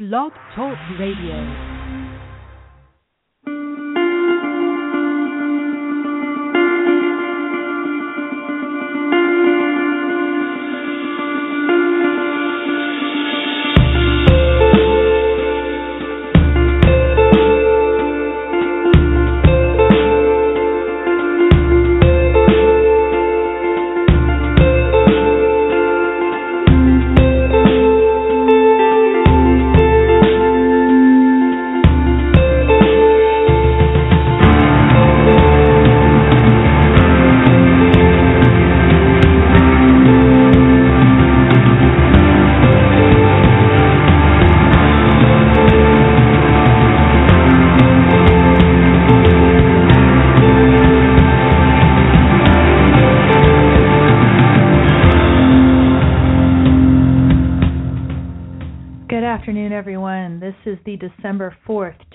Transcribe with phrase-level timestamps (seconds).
[0.00, 1.79] Blog Talk Radio.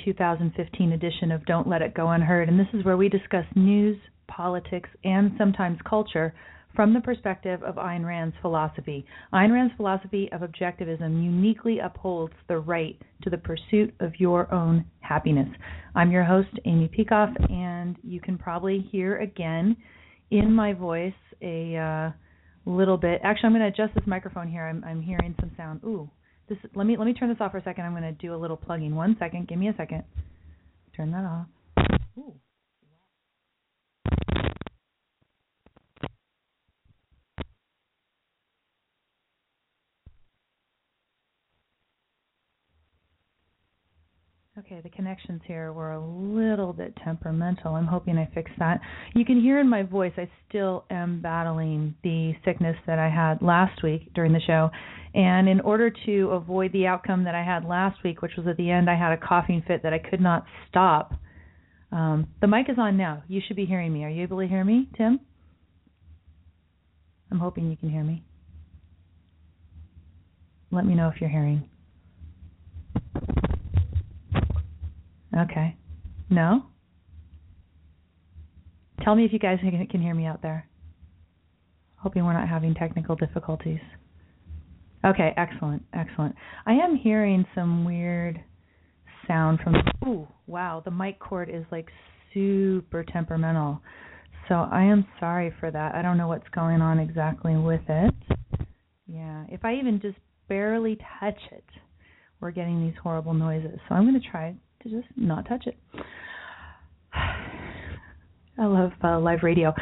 [0.05, 3.97] 2015 edition of Don't Let It Go Unheard, and this is where we discuss news,
[4.27, 6.33] politics, and sometimes culture
[6.75, 9.03] from the perspective of Ayn Rand's philosophy.
[9.33, 14.85] Ayn Rand's philosophy of objectivism uniquely upholds the right to the pursuit of your own
[14.99, 15.49] happiness.
[15.95, 19.75] I'm your host, Amy Peikoff, and you can probably hear again
[20.29, 23.21] in my voice a uh, little bit.
[23.23, 24.65] Actually, I'm going to adjust this microphone here.
[24.67, 25.79] I'm, I'm hearing some sound.
[25.83, 26.09] Ooh,
[26.47, 27.85] this let me let me turn this off for a second.
[27.85, 28.95] I'm going to do a little plugging.
[28.95, 29.47] One second.
[29.47, 30.03] Give me a second.
[30.95, 31.47] Turn that off.
[44.65, 47.75] Okay, the connections here were a little bit temperamental.
[47.75, 48.81] I'm hoping I fixed that.
[49.13, 53.43] You can hear in my voice I still am battling the sickness that I had
[53.43, 54.71] last week during the show.
[55.13, 58.57] And in order to avoid the outcome that I had last week, which was at
[58.57, 61.13] the end I had a coughing fit that I could not stop,
[61.91, 63.21] um, the mic is on now.
[63.27, 64.03] You should be hearing me.
[64.03, 65.19] Are you able to hear me, Tim?
[67.29, 68.23] I'm hoping you can hear me.
[70.71, 71.69] Let me know if you're hearing.
[75.35, 75.75] Okay.
[76.29, 76.65] No?
[79.03, 80.67] Tell me if you guys can, hear me out there.
[81.97, 83.79] Hoping we're not having technical difficulties.
[85.05, 86.35] Okay, excellent, excellent.
[86.65, 88.41] I am hearing some weird
[89.27, 89.75] sound from.
[90.07, 91.89] Ooh, wow, the mic cord is like
[92.33, 93.81] super temperamental.
[94.47, 95.95] So I am sorry for that.
[95.95, 98.13] I don't know what's going on exactly with it.
[99.07, 100.17] Yeah, if I even just
[100.47, 101.65] barely touch it,
[102.39, 103.79] we're getting these horrible noises.
[103.87, 105.75] So I'm going to try to just not touch it.
[108.57, 109.73] I love uh, live radio.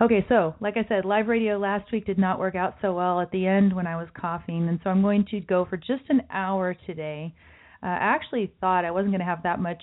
[0.00, 3.20] Okay, so like I said, live radio last week did not work out so well
[3.20, 6.04] at the end when I was coughing, and so I'm going to go for just
[6.08, 7.34] an hour today.
[7.82, 9.82] Uh, I actually thought I wasn't going to have that much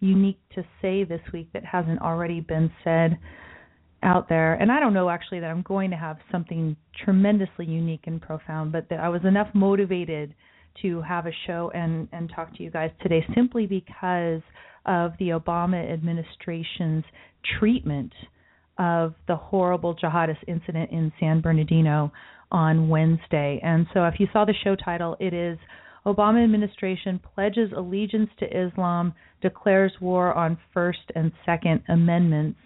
[0.00, 3.18] unique to say this week that hasn't already been said
[4.02, 4.54] out there.
[4.54, 8.72] And I don't know actually that I'm going to have something tremendously unique and profound,
[8.72, 10.34] but that I was enough motivated
[10.82, 14.42] to have a show and and talk to you guys today simply because
[14.86, 17.04] of the Obama administration's
[17.58, 18.12] treatment
[18.78, 22.12] of the horrible jihadist incident in San Bernardino
[22.50, 23.60] on Wednesday.
[23.62, 25.58] And so if you saw the show title, it is
[26.06, 32.58] Obama administration pledges allegiance to Islam, declares war on First and Second Amendments,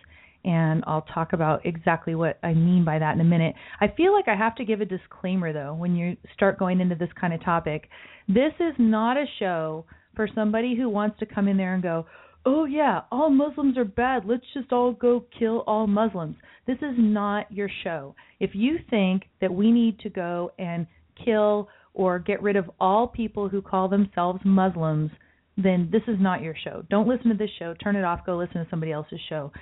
[0.49, 3.55] and I'll talk about exactly what I mean by that in a minute.
[3.83, 6.95] I feel like I have to give a disclaimer though when you start going into
[6.95, 7.91] this kind of topic.
[8.29, 9.85] This is not a show
[10.17, 12.07] for somebody who wants to come in there and go,
[12.47, 14.25] "Oh yeah, all Muslims are bad.
[14.25, 16.37] Let's just all go kill all Muslims."
[16.67, 18.15] This is not your show.
[18.41, 20.87] If you think that we need to go and
[21.23, 25.11] kill or get rid of all people who call themselves Muslims,
[25.59, 26.87] then this is not your show.
[26.89, 27.75] Don't listen to this show.
[27.75, 28.25] Turn it off.
[28.25, 29.53] Go listen to somebody else's show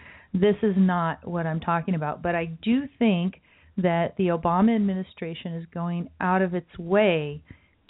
[0.40, 2.22] this is not what I'm talking about.
[2.22, 3.40] But I do think
[3.78, 7.42] that the Obama administration is going out of its way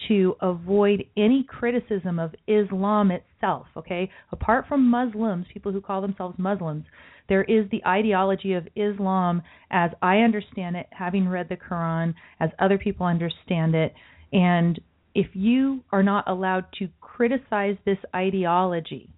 [0.09, 4.11] to avoid any criticism of Islam itself, okay?
[4.31, 6.85] Apart from Muslims, people who call themselves Muslims,
[7.29, 12.51] there is the ideology of Islam as I understand it, having read the Quran, as
[12.59, 13.95] other people understand it,
[14.33, 14.79] and
[15.15, 19.09] if you are not allowed to criticize this ideology,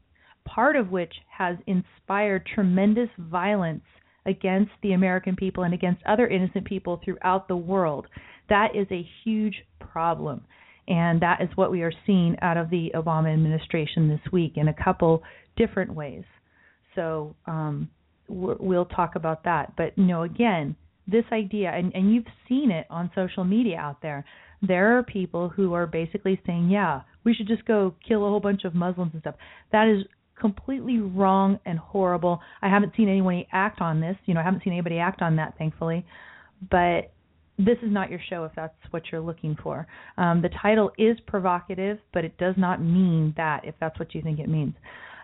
[0.55, 3.85] part of which has inspired tremendous violence
[4.27, 8.07] against the American people and against other innocent people throughout the world,
[8.49, 10.45] that is a huge problem.
[10.87, 14.69] And that is what we are seeing out of the Obama administration this week in
[14.69, 15.23] a couple
[15.57, 16.25] different ways.
[16.95, 17.91] So um,
[18.29, 19.75] we'll talk about that.
[19.77, 24.01] But you know, again, this idea, and, and you've seen it on social media out
[24.03, 24.25] there.
[24.61, 28.41] There are people who are basically saying, "Yeah, we should just go kill a whole
[28.41, 29.37] bunch of Muslims and stuff."
[29.73, 30.05] That is
[30.41, 32.41] completely wrong and horrible.
[32.63, 34.17] I haven't seen anyone act on this.
[34.27, 36.05] You know, I haven't seen anybody act on that, thankfully.
[36.71, 37.13] But
[37.59, 39.87] this is not your show if that's what you're looking for.
[40.17, 44.23] Um, the title is provocative, but it does not mean that if that's what you
[44.23, 44.75] think it means.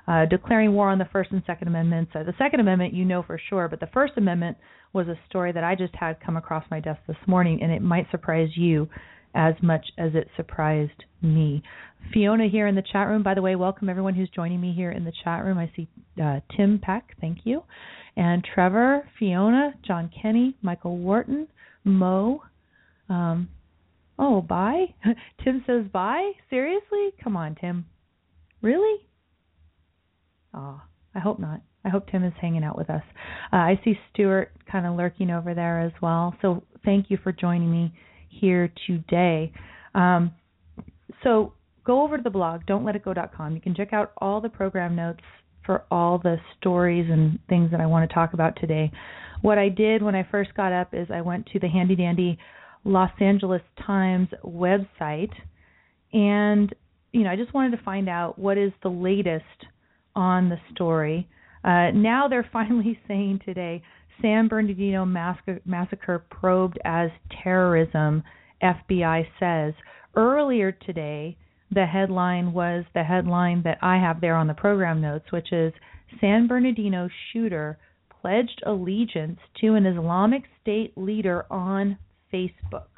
[0.07, 2.13] Uh, declaring war on the First and Second Amendments.
[2.15, 4.57] Uh, the Second Amendment, you know for sure, but the First Amendment
[4.93, 7.81] was a story that I just had come across my desk this morning, and it
[7.81, 8.89] might surprise you
[9.35, 11.63] as much as it surprised me.
[12.13, 13.23] Fiona here in the chat room.
[13.23, 15.59] By the way, welcome everyone who's joining me here in the chat room.
[15.59, 15.89] I see
[16.23, 17.63] uh, Tim Peck, thank you,
[18.17, 21.49] and Trevor, Fiona, John Kenny, Michael Wharton,
[21.85, 22.43] Mo.
[23.09, 23.49] Um,
[24.19, 24.87] oh, bye.
[25.45, 26.33] Tim says bye.
[26.51, 27.13] Seriously?
[27.23, 27.87] Come on, Tim.
[28.63, 29.01] Really?
[30.55, 30.81] Oh,
[31.15, 31.61] I hope not.
[31.85, 33.03] I hope Tim is hanging out with us.
[33.53, 36.35] Uh, I see Stuart kind of lurking over there as well.
[36.41, 37.93] So thank you for joining me
[38.41, 39.53] here today.
[39.95, 40.33] Um,
[41.23, 41.53] so
[41.85, 43.55] go over to the blog, don'tletitgo.com.
[43.55, 45.21] You can check out all the program notes
[45.65, 48.91] for all the stories and things that I want to talk about today.
[49.43, 52.39] What I did when I first got up is I went to the handy dandy
[52.85, 55.33] Los Angeles Times website
[56.13, 56.75] and
[57.15, 59.45] you know, I just wanted to find out what is the latest
[60.17, 61.29] on the story.
[61.63, 63.83] Uh, now they're finally saying today
[64.23, 67.11] San Bernardino massacre, probed as
[67.43, 68.23] terrorism,
[68.63, 69.75] FBI says.
[70.17, 71.37] Earlier today,
[71.71, 75.73] the headline was the headline that I have there on the program notes, which is
[76.21, 77.79] San Bernardino shooter
[78.21, 81.99] pledged allegiance to an Islamic State leader on
[82.33, 82.89] Facebook.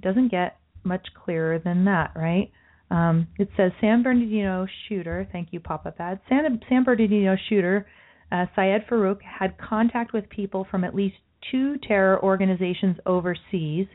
[0.00, 2.50] Doesn't get much clearer than that, right?
[2.90, 6.20] Um, it says San Bernardino shooter, thank you, Papa Pad.
[6.28, 7.86] San, San Bernardino shooter
[8.30, 11.16] uh, Syed Farook had contact with people from at least
[11.50, 13.86] two terror organizations overseas,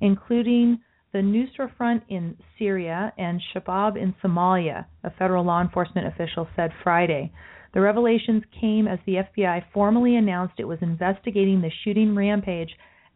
[0.00, 0.80] including
[1.12, 6.70] the Nusra Front in Syria and Shabab in Somalia, a federal law enforcement official said
[6.82, 7.32] Friday.
[7.74, 12.70] The revelations came as the FBI formally announced it was investigating the shooting rampage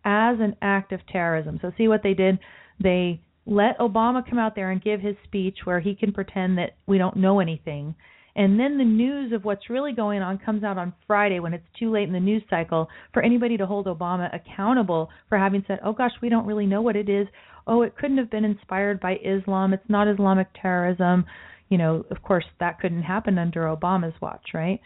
[0.04, 1.58] as an act of terrorism.
[1.60, 2.38] So, see what they did?
[2.82, 6.76] They let Obama come out there and give his speech where he can pretend that
[6.86, 7.94] we don't know anything.
[8.36, 11.66] And then the news of what's really going on comes out on Friday when it's
[11.78, 15.80] too late in the news cycle for anybody to hold Obama accountable for having said,
[15.84, 17.26] oh gosh, we don't really know what it is.
[17.66, 19.72] Oh, it couldn't have been inspired by Islam.
[19.72, 21.24] It's not Islamic terrorism.
[21.68, 24.80] You know, of course, that couldn't happen under Obama's watch, right?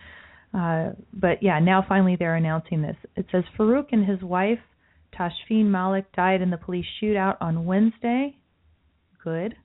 [0.53, 2.97] Uh, but yeah, now finally they're announcing this.
[3.17, 4.61] It says Farook and his wife,
[5.19, 8.37] Tashfeen Malik, died in the police shootout on Wednesday
[9.25, 9.57] good.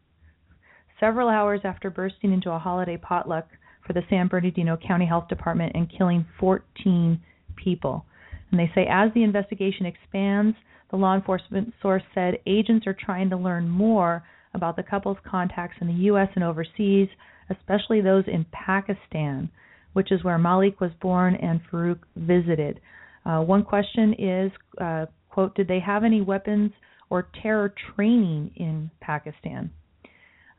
[0.99, 3.47] Several hours after bursting into a holiday potluck
[3.89, 7.19] for the San Bernardino County Health Department and killing 14
[7.55, 8.05] people.
[8.51, 10.55] And they say as the investigation expands,
[10.91, 15.77] the law enforcement source said agents are trying to learn more about the couple's contacts
[15.81, 16.27] in the U.S.
[16.35, 17.07] and overseas,
[17.49, 19.49] especially those in Pakistan,
[19.93, 22.79] which is where Malik was born and Farook visited.
[23.25, 26.71] Uh, one question is, uh, quote, did they have any weapons
[27.09, 29.71] or terror training in Pakistan.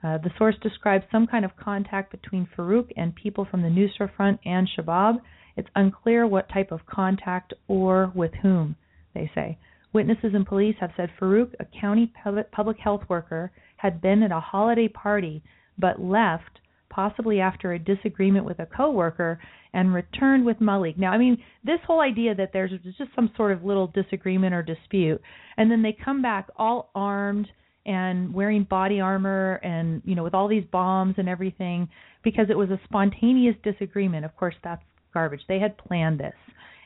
[0.03, 4.15] Uh, the source describes some kind of contact between Farook and people from the Nusra
[4.17, 5.21] Front and Shabab.
[5.57, 8.77] It's unclear what type of contact or with whom,
[9.15, 9.59] they say.
[9.93, 12.13] Witnesses and police have said Farook, a county
[12.53, 15.43] public health worker, had been at a holiday party
[15.79, 19.41] but left possibly after a disagreement with a coworker,
[19.73, 20.99] and returned with Malik.
[20.99, 24.63] Now, I mean, this whole idea that there's just some sort of little disagreement or
[24.63, 25.23] dispute,
[25.57, 27.47] and then they come back all armed
[27.87, 31.89] and wearing body armor and you know with all these bombs and everything
[32.23, 34.25] because it was a spontaneous disagreement.
[34.25, 34.83] Of course, that's
[35.15, 35.41] garbage.
[35.49, 36.35] They had planned this,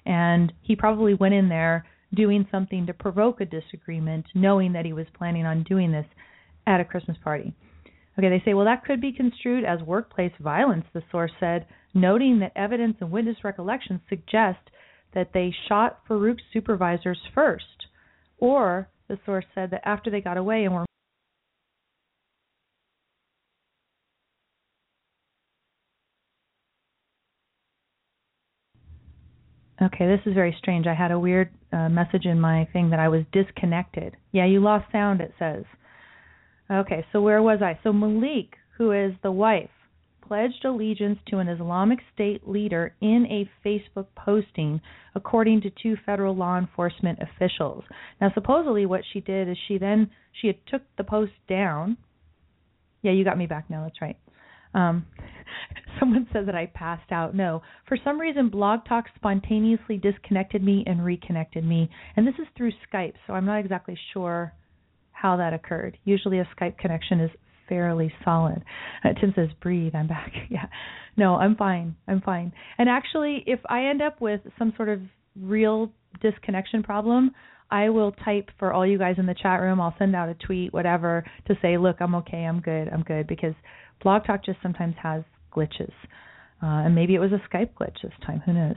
[0.06, 4.92] and he probably went in there doing something to provoke a disagreement, knowing that he
[4.92, 6.06] was planning on doing this
[6.66, 7.52] at a Christmas party.
[8.18, 12.38] Okay, they say, well, that could be construed as workplace violence, the source said, noting
[12.38, 14.58] that evidence and witness recollections suggest
[15.14, 17.64] that they shot Farook's supervisors first.
[18.38, 20.84] Or, the source said that after they got away and were
[29.82, 30.86] Okay, this is very strange.
[30.86, 34.16] I had a weird uh, message in my thing that I was disconnected.
[34.32, 35.64] Yeah, you lost sound, it says.
[36.70, 37.78] Okay, so where was I?
[37.82, 39.68] So Malik, who is the wife,
[40.26, 44.80] pledged allegiance to an Islamic State leader in a Facebook posting,
[45.14, 47.84] according to two federal law enforcement officials.
[48.20, 51.96] Now, supposedly, what she did is she then she had took the post down.
[53.02, 53.82] Yeah, you got me back now.
[53.84, 54.16] That's right.
[54.74, 55.06] Um,
[56.00, 57.34] someone said that I passed out.
[57.34, 62.46] No, for some reason, Blog Talk spontaneously disconnected me and reconnected me, and this is
[62.56, 64.52] through Skype, so I'm not exactly sure
[65.12, 65.96] how that occurred.
[66.04, 67.30] Usually, a Skype connection is
[67.68, 68.62] fairly solid.
[69.04, 70.32] Uh, Tim says, "Breathe." I'm back.
[70.50, 70.66] yeah,
[71.16, 71.96] no, I'm fine.
[72.08, 72.52] I'm fine.
[72.78, 75.00] And actually, if I end up with some sort of
[75.40, 75.90] real
[76.20, 77.32] disconnection problem,
[77.70, 79.80] I will type for all you guys in the chat room.
[79.80, 82.44] I'll send out a tweet, whatever, to say, "Look, I'm okay.
[82.44, 82.88] I'm good.
[82.88, 83.54] I'm good." Because
[84.02, 85.22] Blog Talk just sometimes has
[85.54, 85.92] glitches,
[86.62, 88.40] uh, and maybe it was a Skype glitch this time.
[88.46, 88.76] Who knows?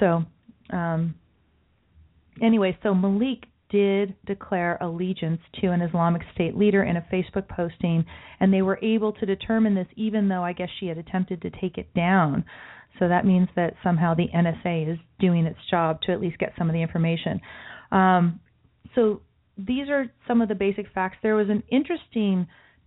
[0.00, 0.24] So,
[0.70, 1.14] um,
[2.40, 8.04] anyway, so Malik did declare allegiance to an Islamic State leader in a Facebook posting,
[8.40, 11.50] and they were able to determine this even though I guess she had attempted to
[11.50, 12.44] take it down.
[12.98, 16.52] So that means that somehow the NSA is doing its job to at least get
[16.56, 17.40] some of the information.
[17.92, 18.40] Um,
[18.94, 19.20] so
[19.58, 21.18] these are some of the basic facts.
[21.22, 22.46] There was an interesting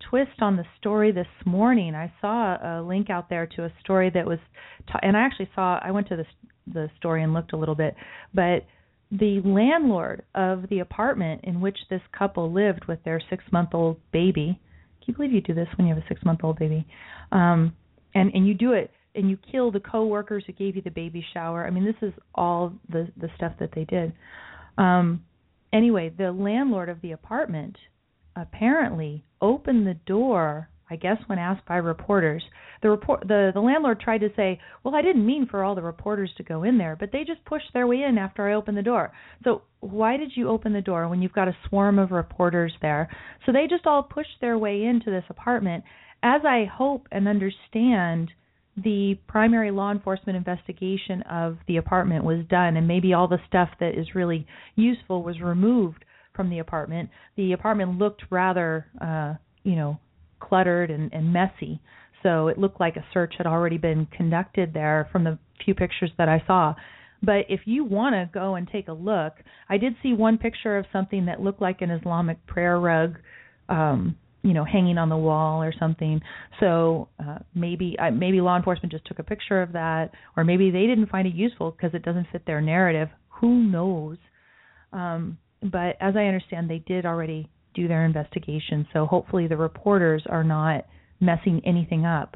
[0.09, 1.93] twist on the story this morning.
[1.93, 4.39] I saw a link out there to a story that was,
[4.87, 5.79] t- and I actually saw.
[5.83, 6.25] I went to the
[6.71, 7.95] the story and looked a little bit,
[8.33, 8.63] but
[9.11, 13.97] the landlord of the apartment in which this couple lived with their six month old
[14.11, 14.59] baby
[15.09, 16.85] can you believe you do this when you have a six month old baby?
[17.31, 17.73] Um
[18.13, 21.25] and and you do it and you kill the coworkers who gave you the baby
[21.33, 21.65] shower.
[21.65, 24.13] I mean this is all the the stuff that they did.
[24.77, 25.23] Um
[25.73, 27.75] anyway the landlord of the apartment
[28.35, 32.43] apparently opened the door I guess when asked by reporters,
[32.81, 35.81] the report the the landlord tried to say, "Well, I didn't mean for all the
[35.81, 38.77] reporters to go in there, but they just pushed their way in after I opened
[38.77, 39.11] the door."
[39.43, 43.09] So, why did you open the door when you've got a swarm of reporters there?
[43.45, 45.83] So they just all pushed their way into this apartment.
[46.23, 48.31] As I hope and understand,
[48.75, 53.69] the primary law enforcement investigation of the apartment was done and maybe all the stuff
[53.79, 56.03] that is really useful was removed
[56.33, 57.09] from the apartment.
[57.35, 59.99] The apartment looked rather uh, you know,
[60.39, 61.79] cluttered and, and messy.
[62.23, 66.11] So it looked like a search had already been conducted there from the few pictures
[66.17, 66.75] that I saw.
[67.21, 69.33] But if you want to go and take a look,
[69.67, 73.17] I did see one picture of something that looked like an Islamic prayer rug,
[73.67, 76.21] um, you know, hanging on the wall or something.
[76.61, 80.71] So uh, maybe uh, maybe law enforcement just took a picture of that, or maybe
[80.71, 83.09] they didn't find it useful because it doesn't fit their narrative.
[83.41, 84.17] Who knows?
[84.93, 88.87] Um, but as I understand, they did already do their investigation.
[88.93, 90.85] So hopefully the reporters are not
[91.19, 92.35] messing anything up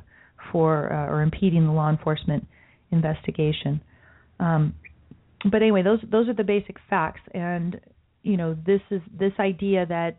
[0.52, 2.46] for uh, or impeding the law enforcement
[2.92, 3.82] investigation.
[4.40, 4.76] Um,
[5.52, 7.80] but anyway, those those are the basic facts, and
[8.24, 10.16] you know this is this idea that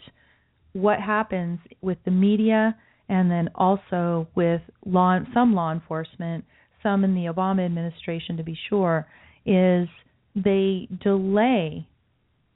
[0.73, 2.77] what happens with the media
[3.09, 6.45] and then also with law some law enforcement,
[6.83, 9.07] some in the Obama administration to be sure,
[9.47, 9.89] is
[10.35, 11.87] they delay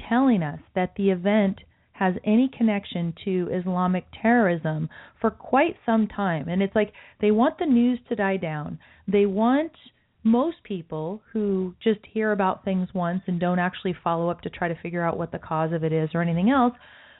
[0.09, 1.59] telling us that the event
[1.99, 4.89] has any connection to Islamic terrorism
[5.21, 6.49] for quite some time.
[6.49, 8.79] And it's like they want the news to die down.
[9.07, 9.73] They want
[10.23, 14.69] most people who just hear about things once and don't actually follow up to try
[14.69, 16.75] to figure out what the cause of it is or anything else,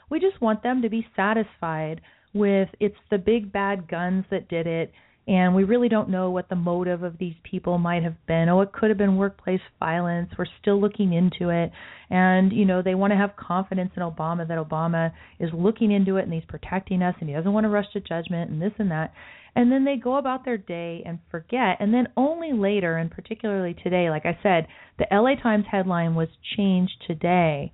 [0.09, 2.01] we just want them to be satisfied
[2.33, 4.91] with it's the big bad guns that did it
[5.29, 8.49] and we really don't know what the motive of these people might have been.
[8.49, 10.31] Oh, it could have been workplace violence.
[10.35, 11.71] We're still looking into it.
[12.09, 16.17] And, you know, they want to have confidence in Obama that Obama is looking into
[16.17, 18.71] it and he's protecting us and he doesn't want to rush to judgment and this
[18.79, 19.13] and that.
[19.55, 21.77] And then they go about their day and forget.
[21.79, 24.65] And then only later, and particularly today, like I said,
[24.97, 27.71] the LA Times headline was changed today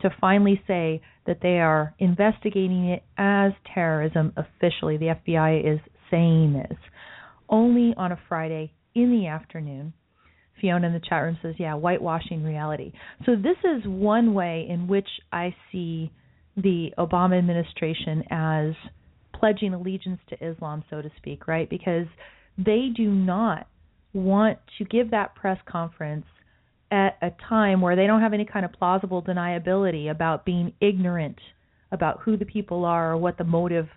[0.00, 4.96] to finally say that they are investigating it as terrorism officially.
[4.96, 5.78] The FBI is
[6.10, 6.78] saying this
[7.48, 9.92] only on a Friday in the afternoon.
[10.60, 12.92] Fiona in the chat room says, yeah, whitewashing reality.
[13.26, 16.10] So this is one way in which I see
[16.56, 18.72] the Obama administration as
[19.34, 21.68] pledging allegiance to Islam, so to speak, right?
[21.68, 22.06] Because
[22.56, 23.66] they do not
[24.14, 26.24] want to give that press conference
[26.90, 31.38] at a time where they don't have any kind of plausible deniability about being ignorant
[31.92, 33.88] about who the people are or what the motive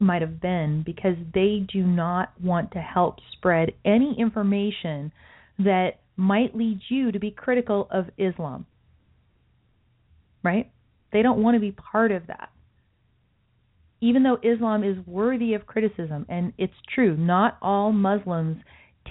[0.00, 5.12] might have been because they do not want to help spread any information
[5.58, 8.66] that might lead you to be critical of Islam.
[10.42, 10.70] Right?
[11.12, 12.50] They don't want to be part of that.
[14.00, 18.62] Even though Islam is worthy of criticism, and it's true, not all Muslims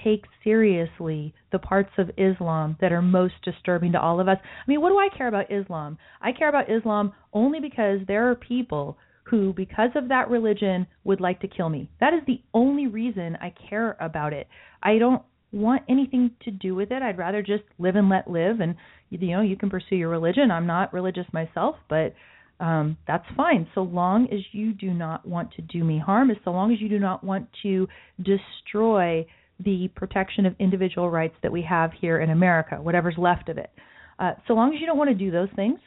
[0.02, 4.38] take seriously the parts of Islam that are most disturbing to all of us.
[4.42, 5.98] I mean, what do I care about Islam?
[6.20, 11.20] I care about Islam only because there are people who, because of that religion, would
[11.20, 11.90] like to kill me.
[12.00, 14.48] That is the only reason I care about it.
[14.82, 15.22] I don't
[15.52, 17.02] want anything to do with it.
[17.02, 18.74] I'd rather just live and let live and
[19.10, 20.50] you know, you can pursue your religion.
[20.50, 22.14] I'm not religious myself, but
[22.60, 26.36] um that's fine so long as you do not want to do me harm, as
[26.44, 29.26] so long as you do not want to destroy
[29.64, 33.70] the protection of individual rights that we have here in America, whatever's left of it.
[34.18, 35.78] Uh, so long as you don't want to do those things,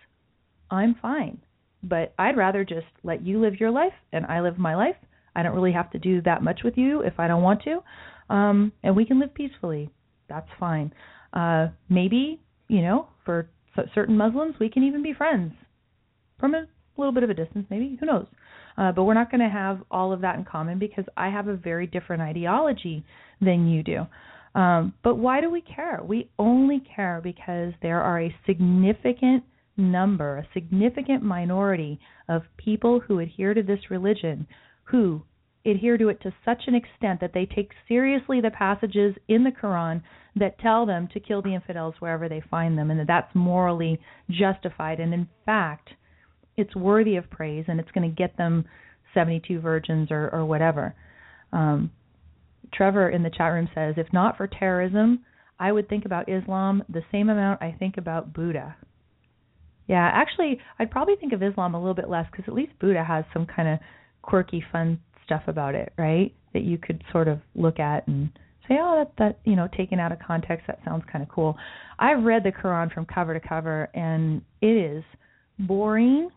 [0.69, 1.39] I'm fine.
[1.83, 4.95] But I'd rather just let you live your life and I live my life.
[5.35, 7.83] I don't really have to do that much with you if I don't want to.
[8.33, 9.89] Um, and we can live peacefully.
[10.29, 10.93] That's fine.
[11.33, 13.49] Uh, maybe, you know, for
[13.93, 15.53] certain Muslims, we can even be friends
[16.39, 17.97] from a little bit of a distance, maybe.
[17.99, 18.27] Who knows?
[18.77, 21.47] Uh, but we're not going to have all of that in common because I have
[21.47, 23.03] a very different ideology
[23.41, 24.05] than you do.
[24.55, 26.01] Um, but why do we care?
[26.03, 29.43] We only care because there are a significant
[29.77, 31.99] number, a significant minority
[32.29, 34.47] of people who adhere to this religion
[34.85, 35.23] who
[35.65, 39.51] adhere to it to such an extent that they take seriously the passages in the
[39.51, 40.01] Quran
[40.35, 43.99] that tell them to kill the infidels wherever they find them and that that's morally
[44.29, 44.99] justified.
[44.99, 45.89] And in fact
[46.57, 48.65] it's worthy of praise and it's going to get them
[49.13, 50.95] 72 virgins or or whatever.
[51.51, 51.91] Um,
[52.73, 55.23] Trevor in the chat room says if not for terrorism
[55.59, 58.75] I would think about Islam the same amount I think about Buddha
[59.87, 63.03] yeah, actually, I'd probably think of Islam a little bit less because at least Buddha
[63.03, 63.79] has some kind of
[64.21, 66.33] quirky, fun stuff about it, right?
[66.53, 68.29] That you could sort of look at and
[68.67, 71.57] say, oh, that that you know, taken out of context, that sounds kind of cool.
[71.99, 75.03] I've read the Quran from cover to cover, and it is
[75.59, 76.29] boring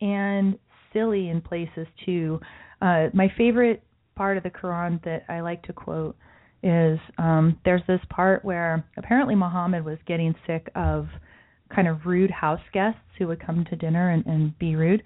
[0.00, 0.58] and
[0.92, 2.40] silly in places too.
[2.82, 3.82] Uh, my favorite
[4.16, 6.16] part of the Quran that I like to quote
[6.62, 11.06] is um, there's this part where apparently Muhammad was getting sick of
[11.74, 15.02] kind of rude house guests who would come to dinner and, and be rude.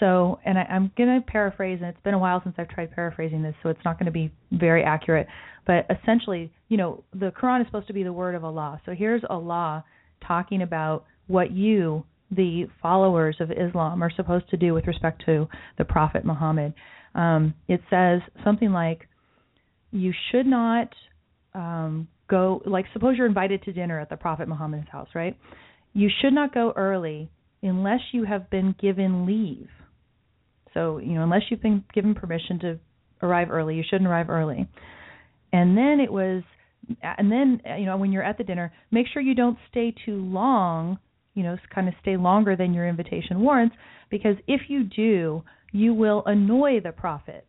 [0.00, 2.92] So, and I, I'm going to paraphrase, and it's been a while since I've tried
[2.92, 5.26] paraphrasing this, so it's not going to be very accurate.
[5.66, 8.80] But essentially, you know, the Quran is supposed to be the word of Allah.
[8.86, 9.84] So here's Allah
[10.26, 15.48] talking about what you, the followers of Islam, are supposed to do with respect to
[15.78, 16.74] the Prophet Muhammad.
[17.14, 19.08] Um, it says something like,
[19.90, 20.88] you should not
[21.54, 25.36] um, go, like, suppose you're invited to dinner at the Prophet Muhammad's house, right?
[25.98, 27.28] You should not go early
[27.60, 29.68] unless you have been given leave.
[30.72, 32.78] So, you know, unless you've been given permission to
[33.20, 34.68] arrive early, you shouldn't arrive early.
[35.52, 36.44] And then it was
[37.02, 40.22] and then you know when you're at the dinner, make sure you don't stay too
[40.24, 41.00] long,
[41.34, 43.74] you know, kind of stay longer than your invitation warrants
[44.08, 47.44] because if you do, you will annoy the prophet.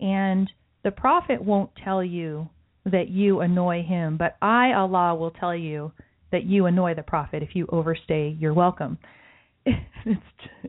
[0.00, 0.50] And
[0.82, 2.48] the prophet won't tell you
[2.86, 5.92] that you annoy him, but I Allah will tell you
[6.32, 8.98] that you annoy the prophet if you overstay your welcome.
[10.04, 10.20] It's,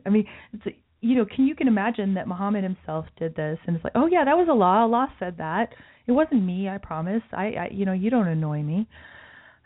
[0.05, 3.75] I mean, it's you know, can you can imagine that Muhammad himself did this, and
[3.75, 4.83] it's like, oh yeah, that was Allah.
[4.83, 5.73] Allah said that.
[6.07, 6.69] It wasn't me.
[6.69, 7.23] I promise.
[7.33, 8.87] I, I you know, you don't annoy me.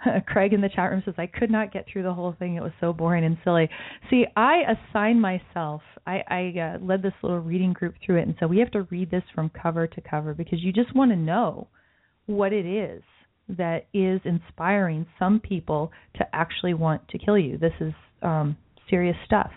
[0.27, 2.55] Craig in the chat room says I could not get through the whole thing.
[2.55, 3.69] It was so boring and silly.
[4.09, 5.81] See, I assign myself.
[6.05, 8.83] I, I uh, led this little reading group through it, and so we have to
[8.83, 11.67] read this from cover to cover because you just want to know
[12.25, 13.03] what it is
[13.49, 17.57] that is inspiring some people to actually want to kill you.
[17.57, 18.57] This is um,
[18.89, 19.51] serious stuff.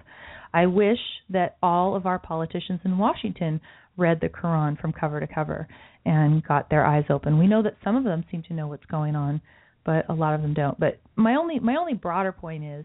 [0.52, 0.98] I wish
[1.30, 3.60] that all of our politicians in Washington
[3.96, 5.68] read the Quran from cover to cover
[6.04, 7.38] and got their eyes open.
[7.38, 9.40] We know that some of them seem to know what's going on,
[9.84, 10.78] but a lot of them don't.
[10.78, 12.84] But my only my only broader point is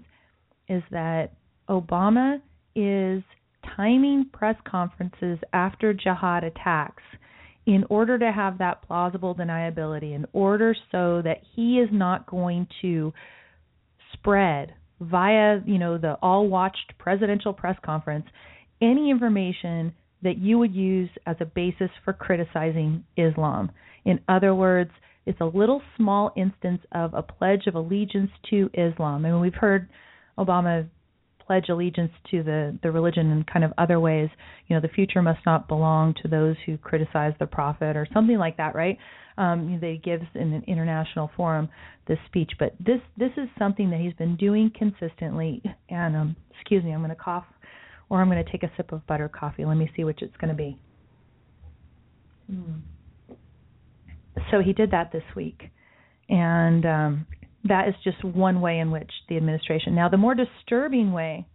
[0.68, 1.32] is that
[1.70, 2.42] Obama
[2.76, 3.24] is
[3.76, 7.04] timing press conferences after jihad attacks
[7.66, 12.68] in order to have that plausible deniability, in order so that he is not going
[12.82, 13.12] to
[14.14, 18.26] spread via, you know, the all watched presidential press conference
[18.82, 23.72] any information that you would use as a basis for criticizing Islam.
[24.06, 24.92] In other words,
[25.26, 29.26] it's a little small instance of a pledge of allegiance to Islam.
[29.26, 29.90] I mean, we've heard
[30.38, 30.88] Obama
[31.46, 34.30] pledge allegiance to the the religion in kind of other ways.
[34.68, 38.38] You know, the future must not belong to those who criticize the prophet or something
[38.38, 38.98] like that, right?
[39.38, 41.70] Um, he gives in an international forum
[42.08, 42.52] this speech.
[42.58, 45.62] But this this is something that he's been doing consistently.
[45.90, 47.46] And um, excuse me, I'm going to cough,
[48.10, 49.66] or I'm going to take a sip of butter coffee.
[49.66, 50.80] Let me see which it's going to be.
[52.50, 52.80] Hmm.
[54.52, 55.72] So he did that this week,
[56.30, 57.28] and um,
[57.66, 59.96] that is just one way in which the administration.
[59.96, 61.48] Now, the more disturbing way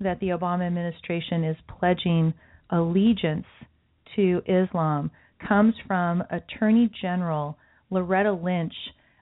[0.00, 2.32] that the Obama administration is pledging
[2.70, 3.46] allegiance
[4.16, 5.10] to Islam
[5.46, 7.58] comes from Attorney General
[7.90, 8.74] Loretta Lynch.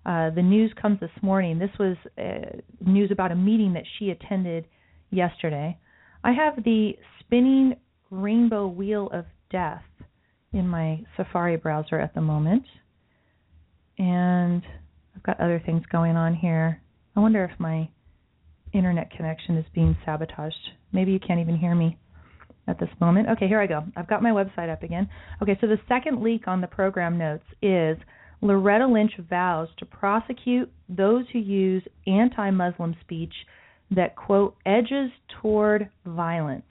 [0.05, 1.59] Uh, the news comes this morning.
[1.59, 4.67] This was uh, news about a meeting that she attended
[5.11, 5.77] yesterday.
[6.23, 7.75] I have the spinning
[8.11, 9.83] Rainbow Wheel of Death
[10.53, 12.65] in my Safari browser at the moment.
[13.99, 14.63] And
[15.27, 16.81] got other things going on here.
[17.17, 17.89] I wonder if my
[18.73, 20.55] internet connection is being sabotaged.
[20.93, 21.99] Maybe you can't even hear me
[22.69, 23.29] at this moment.
[23.31, 23.85] Okay, here I go.
[23.97, 25.09] I've got my website up again.
[25.43, 27.97] Okay, so the second leak on the program notes is
[28.41, 33.33] Loretta Lynch vows to prosecute those who use anti Muslim speech
[33.91, 35.11] that, quote, edges
[35.41, 36.65] toward violence.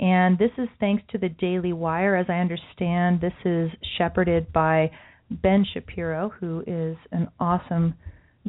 [0.00, 2.14] And this is thanks to the Daily Wire.
[2.14, 4.90] As I understand, this is shepherded by
[5.30, 7.94] Ben Shapiro, who is an awesome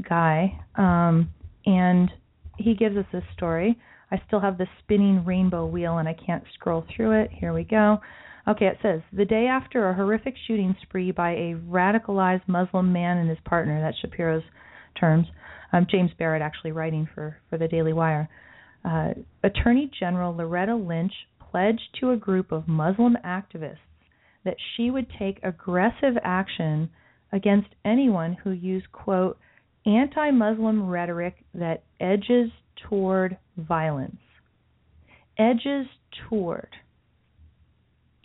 [0.08, 0.60] guy.
[0.76, 1.30] Um,
[1.66, 2.10] and
[2.58, 3.78] he gives us this story.
[4.12, 7.32] I still have the spinning rainbow wheel and I can't scroll through it.
[7.32, 8.00] Here we go.
[8.48, 13.18] Okay, it says the day after a horrific shooting spree by a radicalized Muslim man
[13.18, 14.44] and his partner, that's Shapiro's
[15.00, 15.28] terms,
[15.72, 18.28] um, James Barrett actually writing for, for the Daily Wire.
[18.84, 19.10] Uh,
[19.44, 21.14] Attorney General Loretta Lynch
[21.52, 23.78] pledged to a group of Muslim activists
[24.46, 26.90] that she would take aggressive action
[27.32, 29.38] against anyone who used, quote,
[29.86, 32.50] anti Muslim rhetoric that edges
[32.90, 34.18] toward violence.
[35.38, 35.88] Edges
[36.28, 36.70] toward.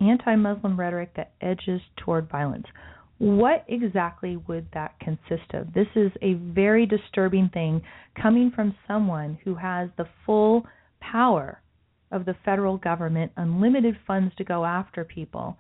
[0.00, 2.66] Anti Muslim rhetoric that edges toward violence.
[3.18, 5.72] What exactly would that consist of?
[5.72, 7.81] This is a very disturbing thing
[8.20, 10.66] coming from someone who has the full
[11.00, 11.61] power
[12.11, 15.57] of the federal government, unlimited funds to go after people.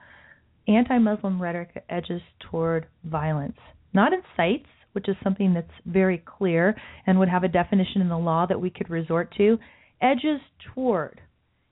[0.66, 3.58] Anti Muslim rhetoric edges toward violence.
[3.92, 6.74] Not incites, which is something that's very clear
[7.06, 9.58] and would have a definition in the law that we could resort to,
[10.00, 10.40] edges
[10.74, 11.20] toward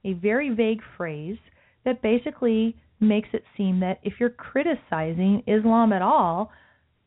[0.05, 1.39] a very vague phrase
[1.85, 6.51] that basically makes it seem that if you're criticizing Islam at all,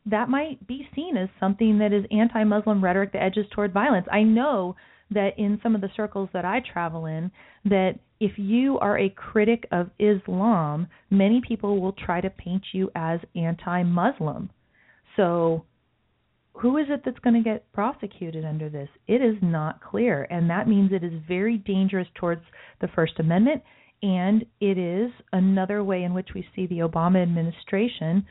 [0.06, 4.06] that might be seen as something that is anti Muslim rhetoric that edges toward violence.
[4.10, 4.76] I know
[5.10, 7.30] that in some of the circles that I travel in,
[7.64, 12.90] that if you are a critic of Islam, many people will try to paint you
[12.94, 14.50] as anti Muslim.
[15.16, 15.64] So
[16.54, 18.88] who is it that's going to get prosecuted under this?
[19.06, 22.42] It is not clear, and that means it is very dangerous towards
[22.80, 23.62] the First Amendment,
[24.02, 28.24] and it is another way in which we see the Obama administration,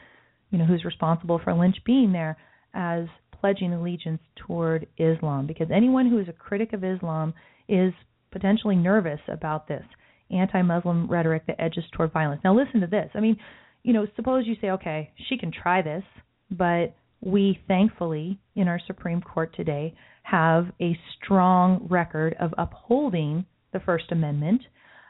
[0.49, 2.37] you know, who's responsible for Lynch being there,
[2.73, 3.05] as
[3.45, 7.31] pledging allegiance toward Islam, because anyone who is a critic of Islam
[7.69, 7.93] is
[8.31, 9.83] potentially nervous about this
[10.31, 12.41] anti-Muslim rhetoric that edges toward violence.
[12.43, 13.07] Now, listen to this.
[13.13, 13.37] I mean,
[13.83, 16.03] you know, suppose you say, okay, she can try this,
[16.49, 23.79] but we thankfully in our Supreme Court today have a strong record of upholding the
[23.79, 24.63] First Amendment,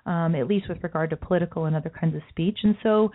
[0.05, 2.59] um, at least with regard to political and other kinds of speech.
[2.63, 3.11] And so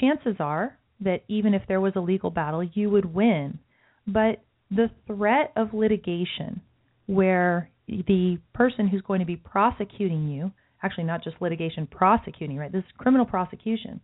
[0.00, 3.58] chances are that even if there was a legal battle, you would win.
[4.06, 4.42] But
[4.74, 6.60] the threat of litigation,
[7.06, 12.72] where the person who's going to be prosecuting you, actually not just litigation, prosecuting, right?
[12.72, 14.00] This is criminal prosecution.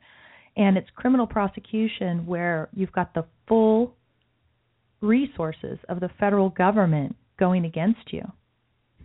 [0.57, 3.95] And it's criminal prosecution where you've got the full
[5.01, 8.23] resources of the federal government going against you.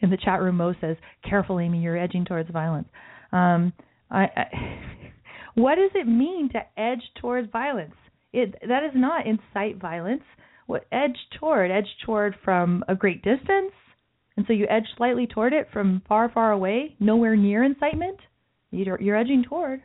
[0.00, 0.96] In the chat room, Mo says,
[1.28, 2.88] "Careful, Amy, you're edging towards violence."
[3.32, 3.72] Um,
[4.10, 4.44] I, I,
[5.54, 7.94] what does it mean to edge towards violence?
[8.32, 10.22] It that is not incite violence.
[10.68, 11.70] What edge toward?
[11.70, 13.72] Edge toward from a great distance,
[14.36, 18.18] and so you edge slightly toward it from far, far away, nowhere near incitement.
[18.70, 19.80] You're, you're edging toward.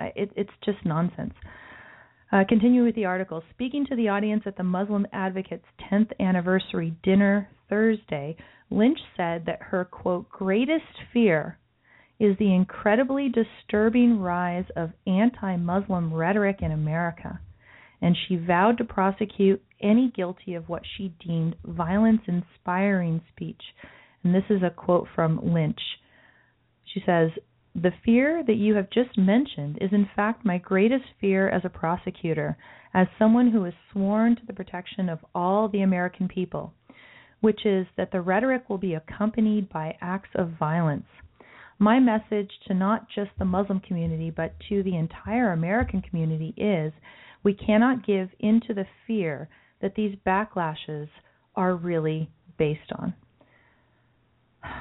[0.00, 1.34] It, it's just nonsense.
[2.32, 3.42] Uh, continue with the article.
[3.50, 8.36] Speaking to the audience at the Muslim Advocates 10th anniversary dinner Thursday,
[8.70, 11.58] Lynch said that her, quote, greatest fear
[12.18, 17.38] is the incredibly disturbing rise of anti Muslim rhetoric in America,
[18.00, 23.60] and she vowed to prosecute any guilty of what she deemed violence inspiring speech.
[24.24, 25.80] And this is a quote from Lynch.
[26.92, 27.30] She says,
[27.74, 31.68] the fear that you have just mentioned is in fact my greatest fear as a
[31.68, 32.56] prosecutor,
[32.94, 36.72] as someone who is sworn to the protection of all the American people,
[37.40, 41.06] which is that the rhetoric will be accompanied by acts of violence.
[41.80, 46.92] My message to not just the Muslim community, but to the entire American community is
[47.42, 49.48] we cannot give into the fear
[49.80, 51.08] that these backlashes
[51.56, 53.14] are really based on.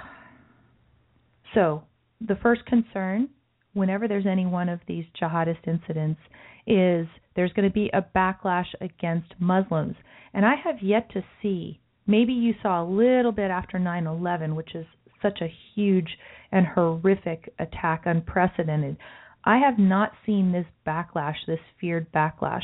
[1.53, 1.84] So,
[2.19, 3.29] the first concern
[3.73, 6.19] whenever there's any one of these jihadist incidents
[6.65, 9.95] is there's going to be a backlash against Muslims.
[10.34, 14.56] And I have yet to see, maybe you saw a little bit after 9 11,
[14.56, 14.86] which is
[15.21, 16.17] such a huge
[16.51, 18.97] and horrific attack, unprecedented.
[19.45, 22.63] I have not seen this backlash, this feared backlash.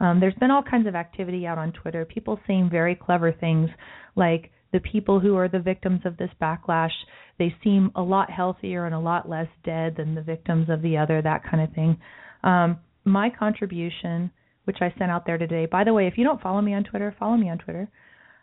[0.00, 3.70] Um, there's been all kinds of activity out on Twitter, people saying very clever things
[4.14, 6.92] like the people who are the victims of this backlash
[7.38, 10.96] they seem a lot healthier and a lot less dead than the victims of the
[10.96, 11.96] other that kind of thing.
[12.42, 14.30] Um, my contribution
[14.64, 16.84] which i sent out there today by the way if you don't follow me on
[16.84, 17.88] twitter follow me on twitter.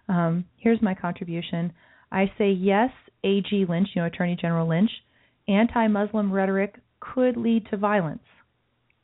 [0.08, 1.74] Um, here's my contribution.
[2.12, 2.90] I say yes
[3.24, 4.90] ag lynch you know attorney general lynch
[5.48, 6.76] anti-muslim rhetoric
[7.14, 8.24] could lead to violence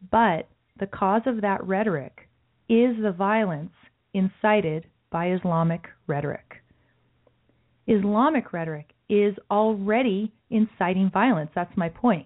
[0.10, 0.48] but
[0.80, 2.28] the cause of that rhetoric
[2.70, 3.74] is the violence
[4.14, 6.64] incited by Islamic rhetoric.
[7.88, 11.52] Islamic rhetoric is already inciting violence.
[11.54, 12.26] That's my point.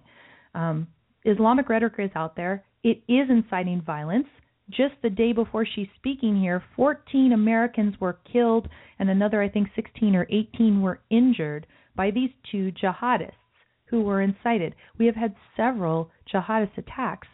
[0.54, 0.86] Um,
[1.24, 2.64] Islamic rhetoric is out there.
[2.84, 4.28] It is inciting violence.
[4.70, 9.68] Just the day before she's speaking here, 14 Americans were killed and another, I think,
[9.76, 13.32] 16 or 18 were injured by these two jihadists
[13.86, 14.74] who were incited.
[14.98, 17.28] We have had several jihadist attacks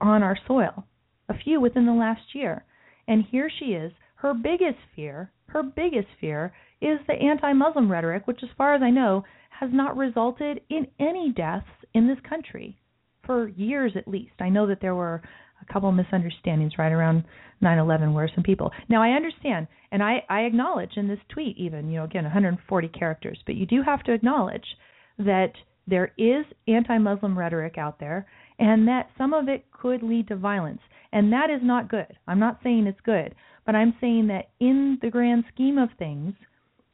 [0.00, 0.86] on our soil,
[1.28, 2.64] a few within the last year.
[3.08, 3.92] And here she is.
[4.16, 8.82] Her biggest fear, her biggest fear is the anti Muslim rhetoric, which, as far as
[8.82, 12.76] I know, has not resulted in any deaths in this country
[13.24, 14.34] for years at least.
[14.40, 15.22] I know that there were
[15.62, 17.24] a couple misunderstandings right around
[17.62, 18.72] 9/11 where some people.
[18.88, 22.88] Now I understand and I I acknowledge in this tweet even, you know, again 140
[22.88, 24.66] characters, but you do have to acknowledge
[25.18, 25.52] that
[25.86, 28.26] there is anti-Muslim rhetoric out there
[28.58, 30.80] and that some of it could lead to violence.
[31.12, 32.18] And that is not good.
[32.26, 36.34] I'm not saying it's good, but I'm saying that in the grand scheme of things,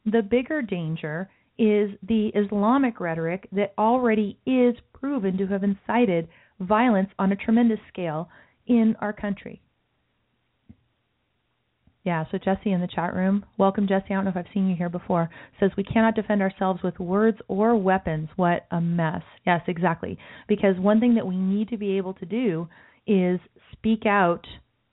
[0.05, 6.27] the bigger danger is the Islamic rhetoric that already is proven to have incited
[6.59, 8.29] violence on a tremendous scale
[8.67, 9.61] in our country.
[12.03, 14.07] Yeah, so Jesse in the chat room, welcome Jesse.
[14.09, 15.29] I don't know if I've seen you here before.
[15.57, 18.27] Says we cannot defend ourselves with words or weapons.
[18.35, 19.21] What a mess.
[19.45, 20.17] Yes, exactly.
[20.49, 22.67] Because one thing that we need to be able to do
[23.07, 23.39] is
[23.71, 24.45] speak out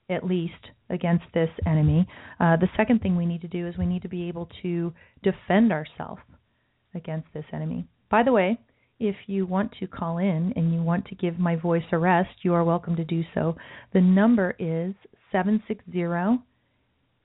[0.09, 0.53] at least
[0.89, 2.07] against this enemy.
[2.39, 4.93] Uh, the second thing we need to do is we need to be able to
[5.21, 6.21] defend ourselves
[6.95, 7.85] against this enemy.
[8.09, 8.57] By the way,
[9.01, 12.29] if you want to call in and you want to give my voice a rest,
[12.43, 13.57] you are welcome to do so.
[13.93, 14.93] The number is
[15.33, 16.03] 760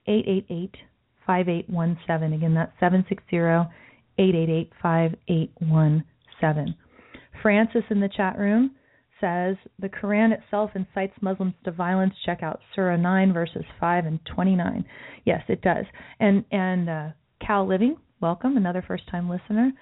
[0.06, 0.74] 888
[1.26, 2.32] 5817.
[2.32, 3.36] Again, that's 760
[4.18, 6.74] 888 5817.
[7.42, 8.72] Francis in the chat room
[9.20, 12.14] says the Quran itself incites Muslims to violence.
[12.24, 14.84] Check out Surah 9 verses 5 and 29.
[15.24, 15.84] Yes, it does.
[16.20, 17.08] And and uh,
[17.44, 19.72] Cal Living, welcome, another first time listener.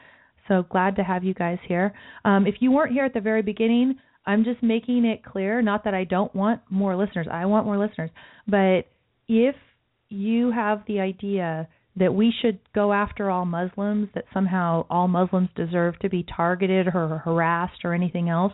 [0.49, 1.93] So glad to have you guys here.
[2.25, 5.85] Um, if you weren't here at the very beginning, I'm just making it clear, not
[5.85, 7.27] that I don't want more listeners.
[7.31, 8.11] I want more listeners.
[8.47, 8.87] But
[9.29, 9.55] if
[10.11, 15.49] you have the idea that we should go after all Muslims, that somehow all Muslims
[15.55, 18.53] deserve to be targeted or harassed or anything else,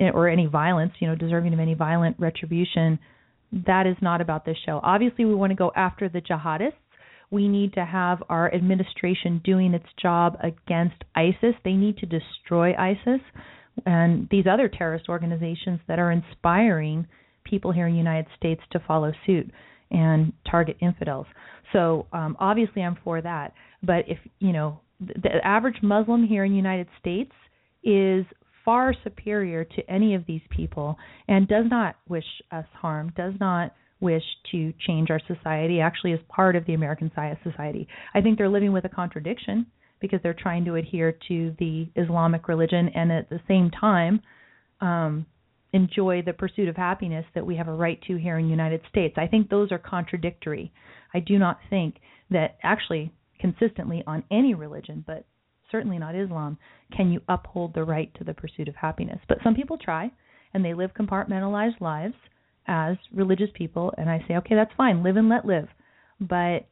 [0.00, 2.98] eh, or any violence, you know, deserving of any violent retribution,
[3.66, 4.80] that is not about this show.
[4.82, 6.72] Obviously, we want to go after the jihadists.
[7.30, 11.54] We need to have our administration doing its job against ISIS.
[11.64, 13.20] They need to destroy ISIS
[13.86, 17.06] and these other terrorist organizations that are inspiring
[17.44, 19.50] people here in the United States to follow suit
[19.90, 21.26] and target infidels.
[21.72, 23.52] So um, obviously, I'm for that.
[23.82, 27.32] But if you know, the, average Muslim here in the United States
[27.82, 28.24] is
[28.64, 30.96] far superior to any of these people
[31.28, 36.20] and does not wish us harm, does not wish to change our society, actually is
[36.28, 37.10] part of the American
[37.42, 37.86] society.
[38.14, 39.66] I think they're living with a contradiction
[40.00, 44.20] because they're trying to adhere to the Islamic religion and at the same time
[44.80, 45.26] um,
[45.72, 48.80] enjoy the pursuit of happiness that we have a right to here in the United
[48.88, 49.14] States.
[49.16, 50.72] I think those are contradictory.
[51.14, 51.96] I do not think
[52.30, 55.24] that actually consistently on any religion, but
[55.70, 56.58] certainly not Islam,
[56.96, 59.20] can you uphold the right to the pursuit of happiness.
[59.28, 60.10] But some people try
[60.52, 62.14] and they live compartmentalized lives
[62.66, 65.68] as religious people and I say, okay, that's fine, live and let live.
[66.20, 66.66] But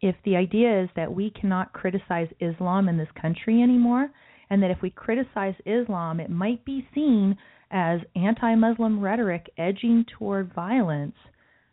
[0.00, 4.10] if the idea is that we cannot criticize Islam in this country anymore,
[4.50, 7.36] and that if we criticize Islam, it might be seen
[7.70, 11.16] as anti Muslim rhetoric edging toward violence,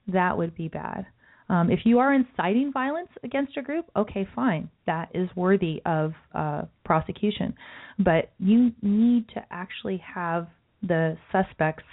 [0.08, 1.06] that would be bad.
[1.50, 6.14] Um, if you are inciting violence against a group, okay, fine, that is worthy of
[6.36, 7.54] uh, prosecution.
[8.00, 10.48] But you need to actually have
[10.84, 11.84] the suspects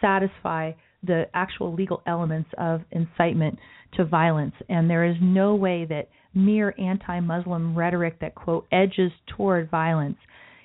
[0.00, 3.58] satisfy the actual legal elements of incitement
[3.94, 4.54] to violence.
[4.70, 10.16] And there is no way that mere anti Muslim rhetoric that, quote, edges toward violence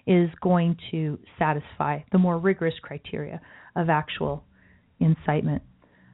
[0.08, 3.42] is going to satisfy the more rigorous criteria
[3.76, 4.44] of actual
[5.00, 5.62] incitement.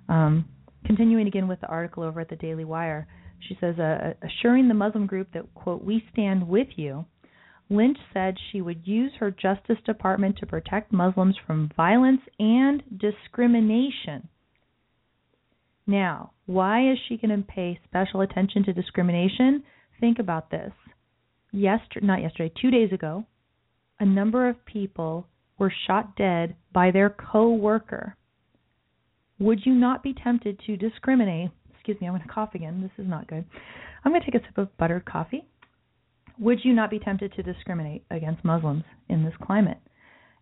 [0.09, 0.45] Um,
[0.85, 3.07] continuing again with the article over at the Daily Wire,
[3.47, 7.05] she says, uh, assuring the Muslim group that, quote, we stand with you,
[7.69, 14.27] Lynch said she would use her Justice Department to protect Muslims from violence and discrimination.
[15.87, 19.63] Now, why is she going to pay special attention to discrimination?
[19.99, 20.71] Think about this.
[21.51, 23.25] Yesterday, not yesterday, two days ago,
[23.99, 25.27] a number of people
[25.57, 28.15] were shot dead by their co-worker.
[29.39, 31.51] Would you not be tempted to discriminate?
[31.73, 32.81] Excuse me, I'm going to cough again.
[32.81, 33.45] This is not good.
[34.03, 35.45] I'm going to take a sip of buttered coffee.
[36.39, 39.79] Would you not be tempted to discriminate against Muslims in this climate?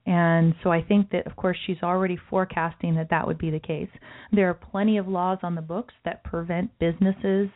[0.06, 3.60] And so I think that, of course, she's already forecasting that that would be the
[3.60, 3.90] case.
[4.32, 7.50] There are plenty of laws on the books that prevent businesses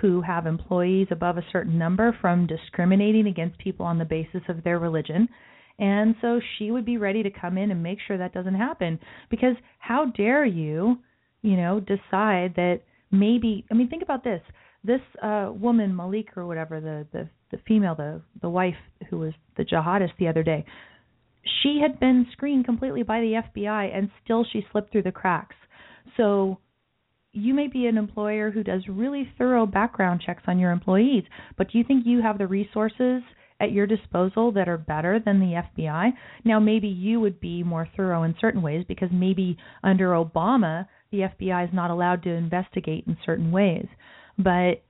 [0.00, 4.62] who have employees above a certain number from discriminating against people on the basis of
[4.62, 5.28] their religion.
[5.78, 8.98] And so she would be ready to come in and make sure that doesn't happen.
[9.30, 10.98] Because how dare you,
[11.42, 12.80] you know, decide that
[13.10, 14.40] maybe I mean think about this.
[14.84, 18.74] This uh woman, Malik or whatever, the, the the female, the the wife
[19.10, 20.64] who was the jihadist the other day,
[21.62, 25.56] she had been screened completely by the FBI and still she slipped through the cracks.
[26.16, 26.58] So
[27.36, 31.24] you may be an employer who does really thorough background checks on your employees,
[31.56, 33.22] but do you think you have the resources
[33.60, 36.12] at your disposal that are better than the FBI?
[36.44, 41.20] Now, maybe you would be more thorough in certain ways because maybe under Obama, the
[41.20, 43.86] FBI is not allowed to investigate in certain ways.
[44.38, 44.82] But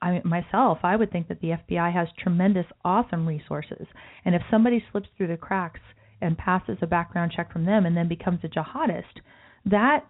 [0.00, 3.86] I myself, I would think that the FBI has tremendous, awesome resources.
[4.24, 5.80] And if somebody slips through the cracks
[6.20, 9.20] and passes a background check from them and then becomes a jihadist,
[9.64, 10.04] that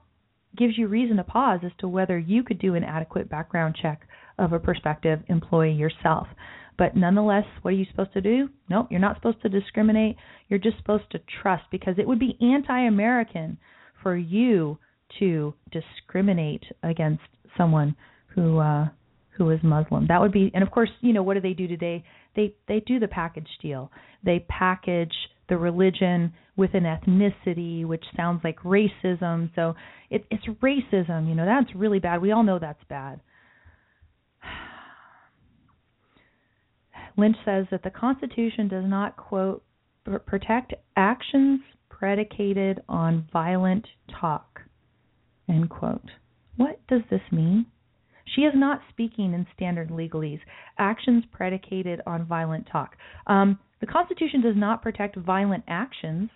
[0.56, 4.02] gives you reason to pause as to whether you could do an adequate background check
[4.38, 6.26] of a prospective employee yourself.
[6.78, 8.48] But nonetheless, what are you supposed to do?
[8.68, 10.16] No, nope, you're not supposed to discriminate.
[10.48, 13.58] You're just supposed to trust because it would be anti American
[14.02, 14.78] for you
[15.18, 17.22] to discriminate against
[17.56, 17.94] someone
[18.34, 18.88] who uh
[19.36, 20.06] who is Muslim.
[20.08, 22.04] That would be, and of course, you know, what do they do today?
[22.36, 23.90] They they do the package deal.
[24.24, 25.14] They package
[25.52, 29.50] the religion with an ethnicity, which sounds like racism.
[29.54, 29.74] So
[30.08, 31.28] it, it's racism.
[31.28, 32.22] You know, that's really bad.
[32.22, 33.20] We all know that's bad.
[37.18, 39.62] Lynch says that the Constitution does not quote
[40.24, 41.60] protect actions
[41.90, 43.86] predicated on violent
[44.18, 44.62] talk.
[45.50, 46.10] End quote.
[46.56, 47.66] What does this mean?
[48.34, 50.40] She is not speaking in standard legalese.
[50.78, 52.96] Actions predicated on violent talk.
[53.26, 56.30] Um, the Constitution does not protect violent actions,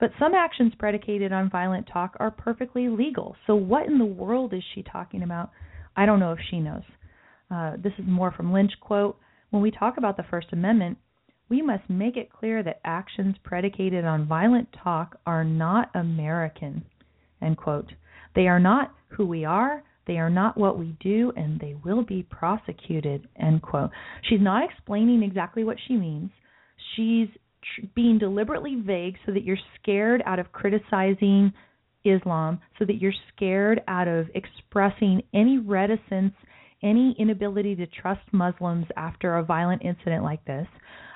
[0.00, 3.36] but some actions predicated on violent talk are perfectly legal.
[3.46, 5.50] So, what in the world is she talking about?
[5.94, 6.80] I don't know if she knows.
[7.50, 9.18] Uh, this is more from Lynch quote.
[9.50, 10.96] When we talk about the First Amendment,
[11.50, 16.82] we must make it clear that actions predicated on violent talk are not American.
[17.42, 17.92] End quote.
[18.34, 19.84] They are not who we are.
[20.06, 23.28] They are not what we do, and they will be prosecuted.
[23.40, 23.90] End quote.
[24.28, 26.30] She's not explaining exactly what she means.
[26.94, 27.28] She's
[27.62, 31.52] tr- being deliberately vague so that you're scared out of criticizing
[32.04, 36.34] Islam, so that you're scared out of expressing any reticence,
[36.84, 40.68] any inability to trust Muslims after a violent incident like this.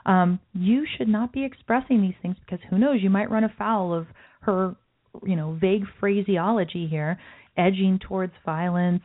[0.04, 3.94] Um, you should not be expressing these things because who knows, you might run afoul
[3.94, 4.06] of
[4.40, 4.74] her,
[5.22, 7.18] you know, vague phraseology here
[7.60, 9.02] edging towards violence,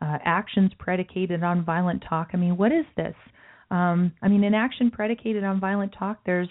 [0.00, 2.28] uh, actions predicated on violent talk.
[2.32, 3.14] I mean, what is this?
[3.70, 6.48] Um, I mean, an action predicated on violent talk, there's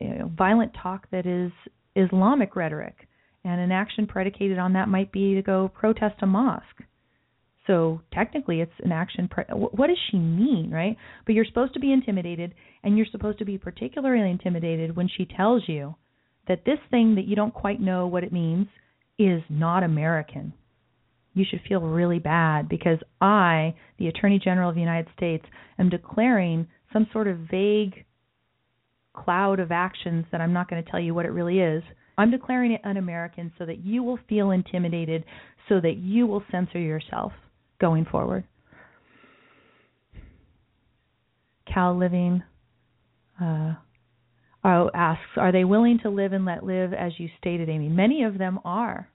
[0.00, 1.50] you know, violent talk that is
[1.96, 3.08] Islamic rhetoric,
[3.44, 6.82] and an action predicated on that might be to go protest a mosque.
[7.66, 9.26] So technically, it's an action.
[9.26, 10.96] Pre- what does she mean, right?
[11.24, 15.24] But you're supposed to be intimidated, and you're supposed to be particularly intimidated when she
[15.24, 15.94] tells you
[16.46, 18.66] that this thing that you don't quite know what it means
[19.18, 20.52] is not American
[21.34, 25.44] you should feel really bad because I, the Attorney General of the United States,
[25.78, 28.04] am declaring some sort of vague
[29.14, 31.82] cloud of actions that I'm not going to tell you what it really is.
[32.16, 35.24] I'm declaring it un American so that you will feel intimidated,
[35.68, 37.32] so that you will censor yourself
[37.80, 38.44] going forward.
[41.72, 42.42] Cal Living
[43.42, 43.74] uh,
[44.64, 47.88] oh, asks, Are they willing to live and let live as you stated, Amy?
[47.88, 49.08] Many of them are.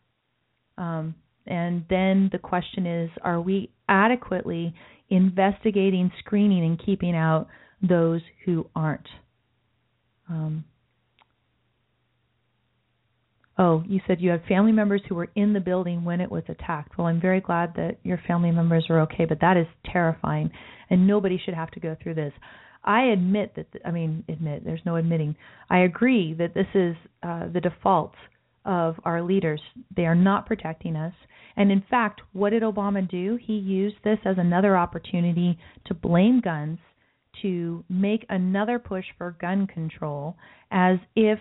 [0.77, 1.15] Um,
[1.49, 4.73] and then the question is are we adequately
[5.09, 7.47] investigating, screening, and keeping out
[7.82, 9.07] those who aren't?
[10.30, 10.63] Um,
[13.57, 16.43] oh, you said you had family members who were in the building when it was
[16.47, 16.97] attacked.
[16.97, 20.51] Well, I'm very glad that your family members are okay, but that is terrifying,
[20.89, 22.34] and nobody should have to go through this.
[22.84, 25.36] I admit that, I mean, admit, there's no admitting.
[25.69, 28.13] I agree that this is uh, the default
[28.66, 29.62] of our leaders.
[29.95, 31.14] They are not protecting us.
[31.55, 33.38] And in fact, what did Obama do?
[33.41, 36.80] He used this as another opportunity to blame guns,
[37.41, 40.36] to make another push for gun control,
[40.72, 41.39] as if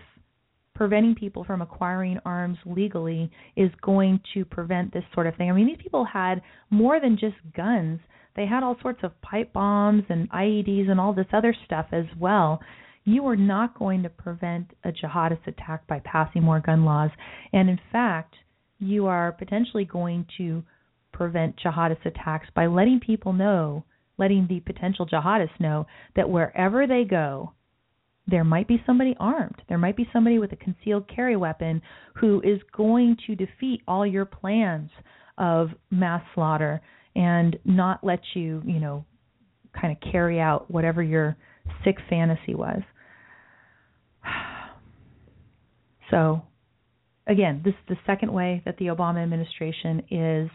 [0.74, 5.50] preventing people from acquiring arms legally is going to prevent this sort of thing.
[5.50, 6.40] I mean, these people had
[6.70, 8.00] more than just guns.
[8.36, 12.04] They had all sorts of pipe bombs and IEDs and all this other stuff as
[12.18, 12.60] well.
[13.08, 17.08] You are not going to prevent a jihadist attack by passing more gun laws.
[17.54, 18.34] And in fact,
[18.78, 20.62] you are potentially going to
[21.10, 23.86] prevent jihadist attacks by letting people know,
[24.18, 25.86] letting the potential jihadists know
[26.16, 27.54] that wherever they go,
[28.26, 29.62] there might be somebody armed.
[29.70, 31.80] There might be somebody with a concealed carry weapon
[32.16, 34.90] who is going to defeat all your plans
[35.38, 36.82] of mass slaughter
[37.16, 39.06] and not let you, you know,
[39.80, 41.38] kind of carry out whatever your
[41.86, 42.82] sick fantasy was.
[46.10, 46.42] So,
[47.26, 50.50] again, this is the second way that the Obama administration is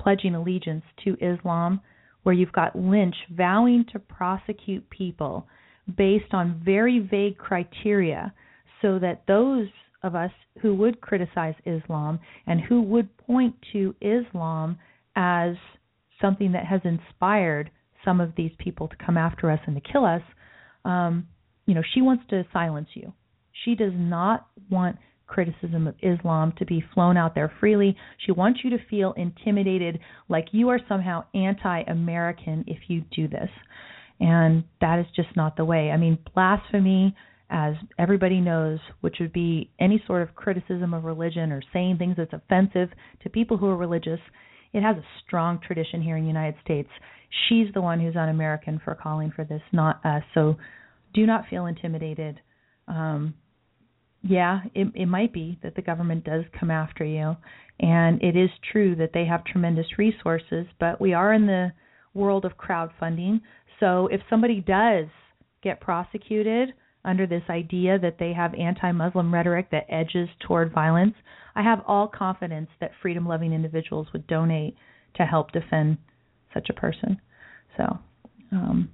[0.00, 1.80] pledging allegiance to Islam,
[2.22, 5.46] where you've got Lynch vowing to prosecute people
[5.96, 8.32] based on very vague criteria
[8.82, 9.68] so that those
[10.02, 10.30] of us
[10.60, 14.78] who would criticize Islam and who would point to Islam
[15.16, 15.54] as
[16.20, 17.70] something that has inspired
[18.04, 20.22] some of these people to come after us and to kill us,
[20.84, 21.26] um,
[21.66, 23.12] you know, she wants to silence you.
[23.64, 24.96] She does not want
[25.26, 27.96] criticism of Islam to be flown out there freely.
[28.24, 33.28] She wants you to feel intimidated, like you are somehow anti American if you do
[33.28, 33.50] this.
[34.20, 35.90] And that is just not the way.
[35.90, 37.14] I mean, blasphemy,
[37.50, 42.16] as everybody knows, which would be any sort of criticism of religion or saying things
[42.16, 42.88] that's offensive
[43.22, 44.20] to people who are religious,
[44.72, 46.88] it has a strong tradition here in the United States.
[47.48, 50.22] She's the one who's un American for calling for this, not us.
[50.34, 50.56] So
[51.14, 52.40] do not feel intimidated.
[52.86, 53.34] Um,
[54.22, 57.36] yeah, it, it might be that the government does come after you,
[57.80, 61.72] and it is true that they have tremendous resources, but we are in the
[62.14, 63.40] world of crowdfunding.
[63.80, 65.06] So if somebody does
[65.62, 66.70] get prosecuted
[67.04, 71.14] under this idea that they have anti Muslim rhetoric that edges toward violence,
[71.54, 74.76] I have all confidence that freedom loving individuals would donate
[75.16, 75.98] to help defend
[76.52, 77.20] such a person.
[77.76, 77.98] So,
[78.52, 78.90] um,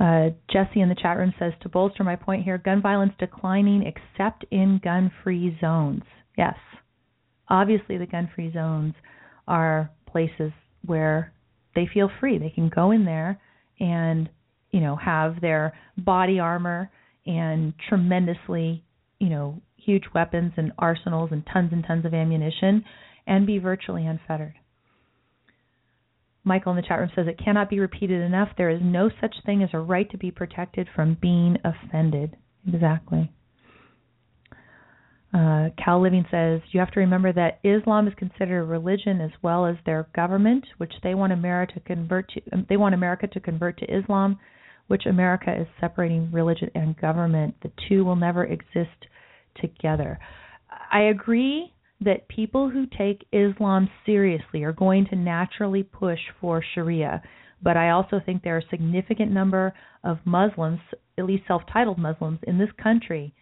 [0.00, 3.82] uh, Jesse in the chat room says to bolster my point here, gun violence declining
[3.82, 6.02] except in gun-free zones.
[6.36, 6.54] Yes,
[7.48, 8.94] obviously the gun-free zones
[9.48, 10.52] are places
[10.84, 11.32] where
[11.74, 12.38] they feel free.
[12.38, 13.40] They can go in there
[13.80, 14.28] and
[14.70, 16.90] you know have their body armor
[17.26, 18.84] and tremendously
[19.18, 22.84] you know huge weapons and arsenals and tons and tons of ammunition
[23.26, 24.54] and be virtually unfettered.
[26.48, 28.48] Michael in the chat room says it cannot be repeated enough.
[28.56, 32.36] There is no such thing as a right to be protected from being offended.
[32.66, 33.30] Exactly.
[35.32, 39.30] Uh, Cal Living says you have to remember that Islam is considered a religion as
[39.42, 42.40] well as their government, which they want America to convert to.
[42.52, 44.38] Um, they want America to convert to Islam,
[44.86, 47.54] which America is separating religion and government.
[47.62, 49.06] The two will never exist
[49.60, 50.18] together.
[50.90, 57.22] I agree that people who take Islam seriously are going to naturally push for Sharia.
[57.62, 59.74] But I also think there are a significant number
[60.04, 60.80] of Muslims,
[61.18, 63.34] at least self titled Muslims, in this country.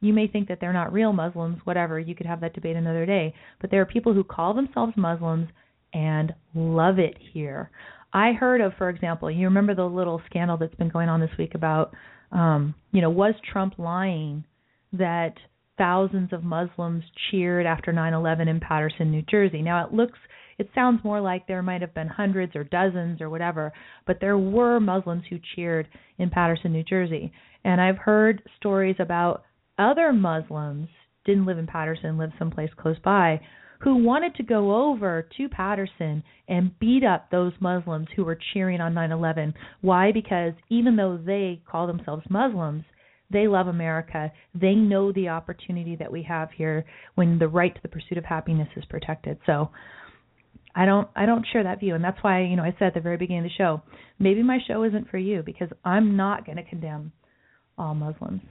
[0.00, 3.06] You may think that they're not real Muslims, whatever, you could have that debate another
[3.06, 3.34] day.
[3.60, 5.48] But there are people who call themselves Muslims
[5.92, 7.70] and love it here.
[8.12, 11.30] I heard of, for example, you remember the little scandal that's been going on this
[11.38, 11.94] week about,
[12.32, 14.44] um, you know, was Trump lying
[14.92, 15.34] that
[15.80, 19.62] thousands of Muslims cheered after 9/11 in Paterson, New Jersey.
[19.62, 20.18] Now it looks
[20.58, 23.72] it sounds more like there might have been hundreds or dozens or whatever,
[24.06, 27.32] but there were Muslims who cheered in Paterson, New Jersey.
[27.64, 29.44] And I've heard stories about
[29.78, 30.88] other Muslims
[31.24, 33.40] didn't live in Paterson, lived someplace close by,
[33.78, 38.82] who wanted to go over to Paterson and beat up those Muslims who were cheering
[38.82, 39.54] on 9/11.
[39.80, 40.12] Why?
[40.12, 42.84] Because even though they call themselves Muslims,
[43.30, 44.32] they love America.
[44.54, 48.24] They know the opportunity that we have here when the right to the pursuit of
[48.24, 49.38] happiness is protected.
[49.46, 49.70] So
[50.74, 52.94] I don't I don't share that view and that's why, you know, I said at
[52.94, 53.82] the very beginning of the show,
[54.18, 57.12] maybe my show isn't for you because I'm not going to condemn
[57.78, 58.42] all Muslims.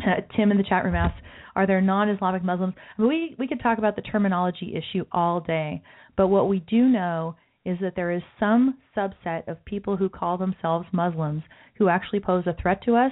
[0.00, 1.20] Uh, Tim in the chat room asks,
[1.54, 5.40] "Are there non-Islamic Muslims?" I mean, we we could talk about the terminology issue all
[5.40, 5.82] day,
[6.16, 10.36] but what we do know is that there is some subset of people who call
[10.36, 11.42] themselves Muslims
[11.82, 13.10] who actually pose a threat to us,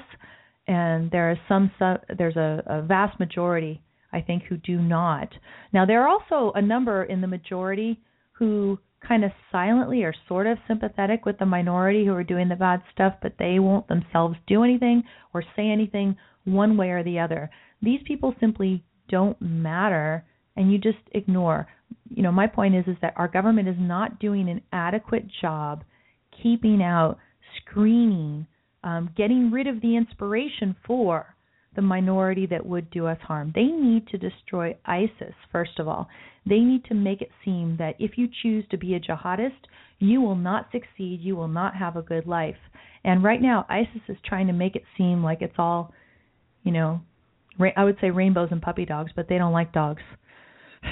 [0.68, 1.72] and there is some
[2.16, 5.28] there's a, a vast majority, I think, who do not.
[5.72, 8.00] Now there are also a number in the majority
[8.30, 12.54] who kind of silently or sort of sympathetic with the minority who are doing the
[12.54, 15.02] bad stuff, but they won't themselves do anything
[15.34, 17.50] or say anything one way or the other.
[17.82, 21.66] These people simply don't matter and you just ignore.
[22.08, 25.82] You know, my point is is that our government is not doing an adequate job
[26.40, 27.18] keeping out,
[27.56, 28.46] screening
[28.84, 31.34] um, getting rid of the inspiration for
[31.76, 33.52] the minority that would do us harm.
[33.54, 36.08] They need to destroy ISIS, first of all.
[36.46, 39.68] They need to make it seem that if you choose to be a jihadist,
[39.98, 42.56] you will not succeed, you will not have a good life.
[43.04, 45.92] And right now, ISIS is trying to make it seem like it's all,
[46.64, 47.00] you know,
[47.76, 50.02] I would say rainbows and puppy dogs, but they don't like dogs.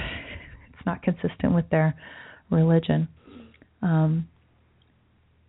[0.71, 1.93] It's not consistent with their
[2.49, 3.09] religion.
[3.81, 4.29] Um,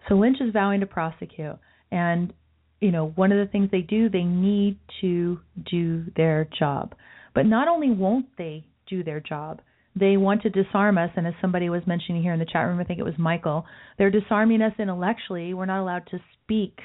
[0.08, 1.56] so Lynch is vowing to prosecute,
[1.90, 2.32] and
[2.80, 5.38] you know, one of the things they do, they need to
[5.70, 6.94] do their job.
[7.34, 9.60] But not only won't they do their job,
[9.94, 11.10] they want to disarm us.
[11.16, 13.66] And as somebody was mentioning here in the chat room, I think it was Michael,
[13.98, 15.52] they're disarming us intellectually.
[15.52, 16.78] We're not allowed to speak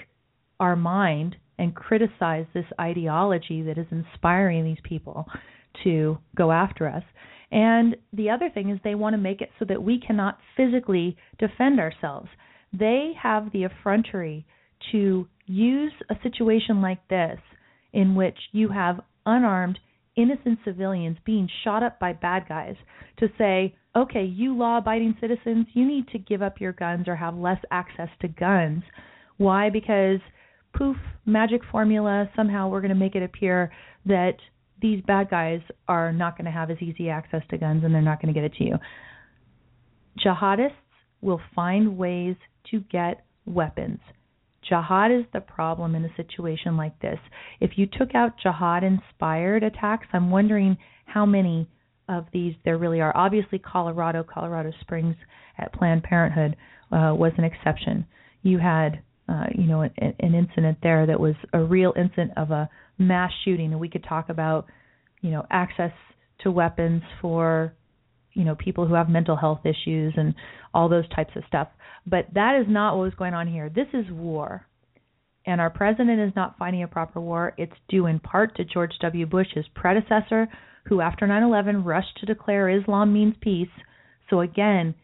[0.60, 5.26] our mind and criticize this ideology that is inspiring these people
[5.84, 7.04] to go after us.
[7.52, 11.16] And the other thing is they want to make it so that we cannot physically
[11.40, 12.28] defend ourselves.
[12.74, 14.46] They have the effrontery
[14.92, 17.40] to use a situation like this
[17.94, 19.80] in which you have unarmed
[20.16, 22.76] innocent civilians being shot up by bad guys
[23.20, 27.16] to say, okay, you law abiding citizens, you need to give up your guns or
[27.16, 28.84] have less access to guns.
[29.38, 29.70] Why?
[29.70, 30.20] Because
[30.74, 33.72] poof, magic formula, somehow we're going to make it appear
[34.06, 34.36] that
[34.82, 38.02] these bad guys are not going to have as easy access to guns and they're
[38.02, 38.76] not going to get it to you.
[40.24, 40.72] Jihadists
[41.22, 42.36] will find ways
[42.72, 44.00] to get weapons.
[44.68, 47.20] Jihad is the problem in a situation like this.
[47.60, 51.68] If you took out jihad inspired attacks, I'm wondering how many
[52.10, 53.16] of these there really are.
[53.16, 55.16] Obviously, Colorado, Colorado Springs
[55.58, 56.56] at Planned Parenthood
[56.92, 58.06] uh, was an exception.
[58.42, 62.52] You had, uh, you know, an, an incident there that was a real incident of
[62.52, 64.66] a mass shooting, and we could talk about,
[65.22, 65.92] you know, access
[66.42, 67.74] to weapons for,
[68.36, 70.36] you know, people who have mental health issues and
[70.74, 71.70] all those types of stuff.
[72.06, 73.70] But that is not what was going on here.
[73.70, 74.68] This is war.
[75.48, 77.54] And our president is not fighting a proper war.
[77.58, 79.26] It's due in part to George W.
[79.26, 80.48] Bush, his predecessor,
[80.86, 83.70] who after 9/11 rushed to declare Islam means peace.
[84.30, 84.96] So again,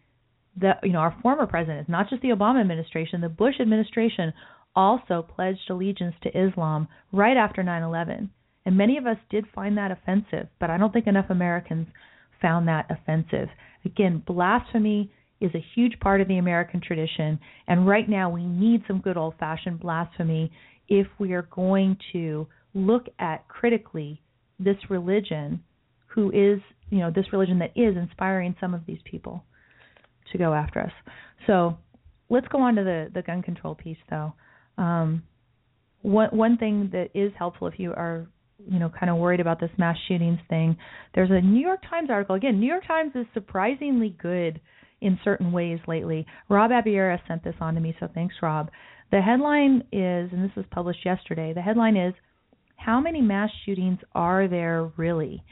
[0.57, 4.33] the you know our former president, not just the Obama administration, the Bush administration
[4.75, 8.29] also pledged allegiance to Islam right after 9/11.
[8.65, 11.87] And many of us did find that offensive, but I don't think enough Americans
[12.41, 13.49] found that offensive.
[13.85, 18.83] Again, blasphemy is a huge part of the American tradition, and right now we need
[18.87, 20.51] some good old fashioned blasphemy
[20.87, 24.21] if we are going to look at critically
[24.59, 25.63] this religion
[26.07, 29.43] who is, you know, this religion that is inspiring some of these people
[30.31, 30.91] to go after us.
[31.47, 31.77] So
[32.29, 34.33] let's go on to the, the gun control piece though.
[34.77, 35.23] Um,
[36.01, 38.27] one one thing that is helpful if you are
[38.69, 40.75] you know kind of worried about this mass shootings thing
[41.15, 44.59] there's a new york times article again new york times is surprisingly good
[45.01, 46.25] in certain ways lately.
[46.47, 48.69] Rob Abiera sent this on to me, so thanks, Rob.
[49.11, 52.13] The headline is, and this was published yesterday, the headline is
[52.77, 55.43] How Many Mass Shootings Are There Really?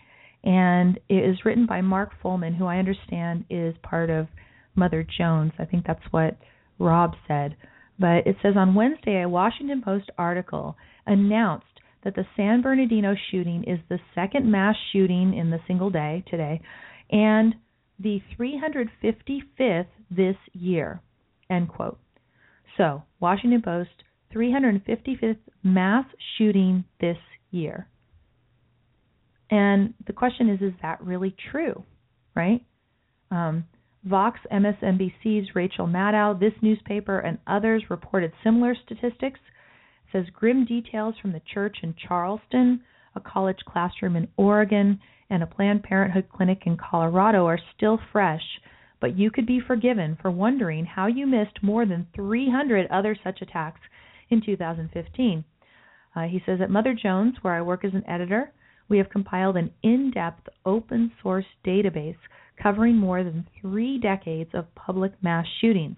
[0.44, 4.28] And it is written by Mark Follman, who I understand is part of
[4.76, 5.52] Mother Jones.
[5.60, 6.38] I think that's what
[6.78, 7.58] Rob said.
[8.00, 11.66] But it says on Wednesday, a Washington Post article announced
[12.04, 16.62] that the San Bernardino shooting is the second mass shooting in the single day today,
[17.12, 17.56] and
[18.00, 21.02] the 355th this year.
[21.50, 22.00] End quote.
[22.78, 23.90] So, Washington Post,
[24.34, 26.06] 355th mass
[26.38, 27.18] shooting this
[27.52, 27.88] year.
[29.52, 31.84] And the question is, is that really true?
[32.36, 32.64] Right?
[33.32, 33.66] Um,
[34.06, 39.40] Vox, MSNBC's Rachel Maddow, this newspaper, and others reported similar statistics.
[40.12, 42.82] Says grim details from the church in Charleston,
[43.16, 45.00] a college classroom in Oregon,
[45.30, 48.42] and a Planned Parenthood clinic in Colorado are still fresh,
[49.00, 53.42] but you could be forgiven for wondering how you missed more than 300 other such
[53.42, 53.82] attacks
[54.30, 55.44] in 2015.
[56.16, 58.52] Uh, he says at Mother Jones, where I work as an editor,
[58.90, 62.18] we have compiled an in depth open source database
[62.62, 65.98] covering more than three decades of public mass shootings.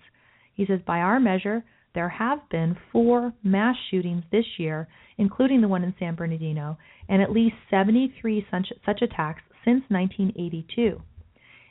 [0.53, 4.87] He says, by our measure, there have been four mass shootings this year,
[5.17, 6.77] including the one in San Bernardino,
[7.09, 11.01] and at least 73 such, such attacks since 1982.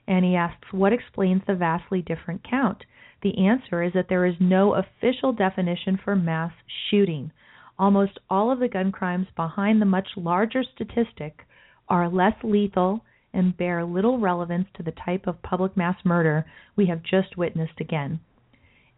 [0.07, 2.85] And he asks, what explains the vastly different count?
[3.23, 6.53] The answer is that there is no official definition for mass
[6.91, 7.33] shooting.
[7.79, 11.47] Almost all of the gun crimes behind the much larger statistic
[11.89, 16.45] are less lethal and bear little relevance to the type of public mass murder
[16.77, 18.21] we have just witnessed again.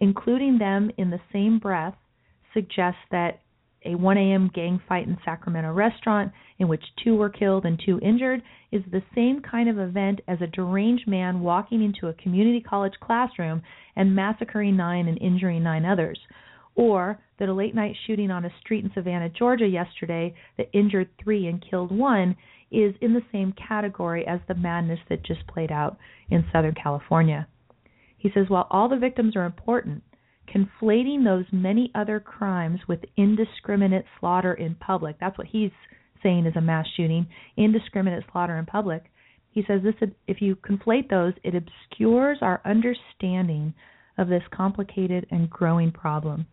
[0.02, 1.94] Including them in the same breath
[2.52, 3.38] suggests that
[3.84, 4.50] a 1 a.m.
[4.52, 8.42] gang fight in Sacramento restaurant in which two were killed and two injured
[8.72, 12.94] is the same kind of event as a deranged man walking into a community college
[13.00, 13.62] classroom
[13.94, 16.18] and massacring nine and injuring nine others.
[16.74, 21.08] or that a late night shooting on a street in Savannah, Georgia yesterday that injured
[21.22, 22.34] three and killed one
[22.72, 25.96] is in the same category as the madness that just played out
[26.28, 27.46] in Southern California.
[28.22, 30.04] He says while all the victims are important,
[30.46, 35.72] conflating those many other crimes with indiscriminate slaughter in public, that's what he's
[36.22, 39.10] saying is a mass shooting, indiscriminate slaughter in public.
[39.50, 39.96] He says this
[40.28, 43.74] if you conflate those, it obscures our understanding
[44.16, 46.46] of this complicated and growing problem.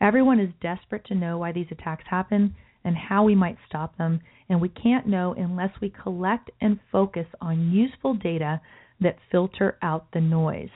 [0.00, 4.20] Everyone is desperate to know why these attacks happen and how we might stop them,
[4.48, 8.60] and we can't know unless we collect and focus on useful data
[9.00, 10.70] that filter out the noise.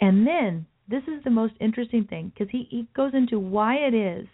[0.00, 3.94] And then, this is the most interesting thing because he, he goes into why it
[3.94, 4.26] is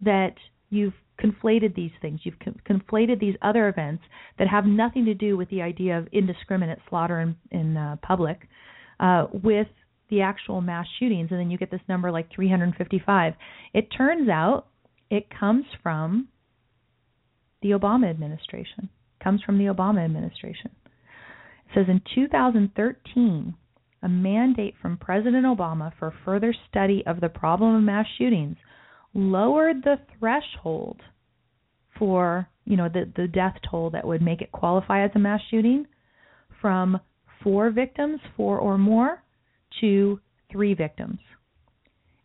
[0.00, 0.34] that
[0.70, 2.20] you've conflated these things.
[2.24, 4.02] You've con- conflated these other events
[4.38, 8.48] that have nothing to do with the idea of indiscriminate slaughter in, in uh, public
[8.98, 9.68] uh, with
[10.10, 13.34] the actual mass shootings, and then you get this number like 355.
[13.72, 14.66] It turns out
[15.10, 16.28] it comes from
[17.62, 18.88] the Obama administration.
[19.22, 20.70] Comes from the Obama administration.
[21.74, 23.54] Says in 2013,
[24.02, 28.56] a mandate from President Obama for further study of the problem of mass shootings
[29.14, 31.00] lowered the threshold
[31.98, 35.40] for you know the the death toll that would make it qualify as a mass
[35.50, 35.86] shooting
[36.60, 36.98] from
[37.42, 39.22] four victims, four or more,
[39.80, 40.20] to
[40.50, 41.18] three victims.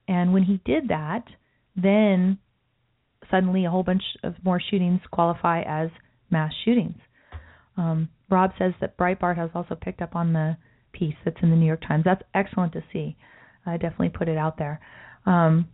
[0.07, 1.23] And when he did that,
[1.75, 2.37] then
[3.31, 5.89] suddenly a whole bunch of more shootings qualify as
[6.29, 6.97] mass shootings.
[7.77, 10.57] Um, Rob says that Breitbart has also picked up on the
[10.91, 12.03] piece that's in the New York Times.
[12.03, 13.15] That's excellent to see.
[13.65, 14.79] I definitely put it out there.
[15.25, 15.67] Um,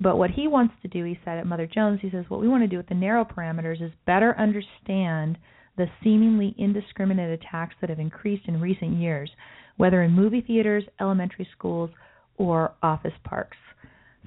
[0.00, 2.48] but what he wants to do, he said at Mother Jones, he says, what we
[2.48, 5.38] want to do with the narrow parameters is better understand
[5.76, 9.30] the seemingly indiscriminate attacks that have increased in recent years
[9.78, 11.90] whether in movie theaters, elementary schools,
[12.36, 13.56] or office parks.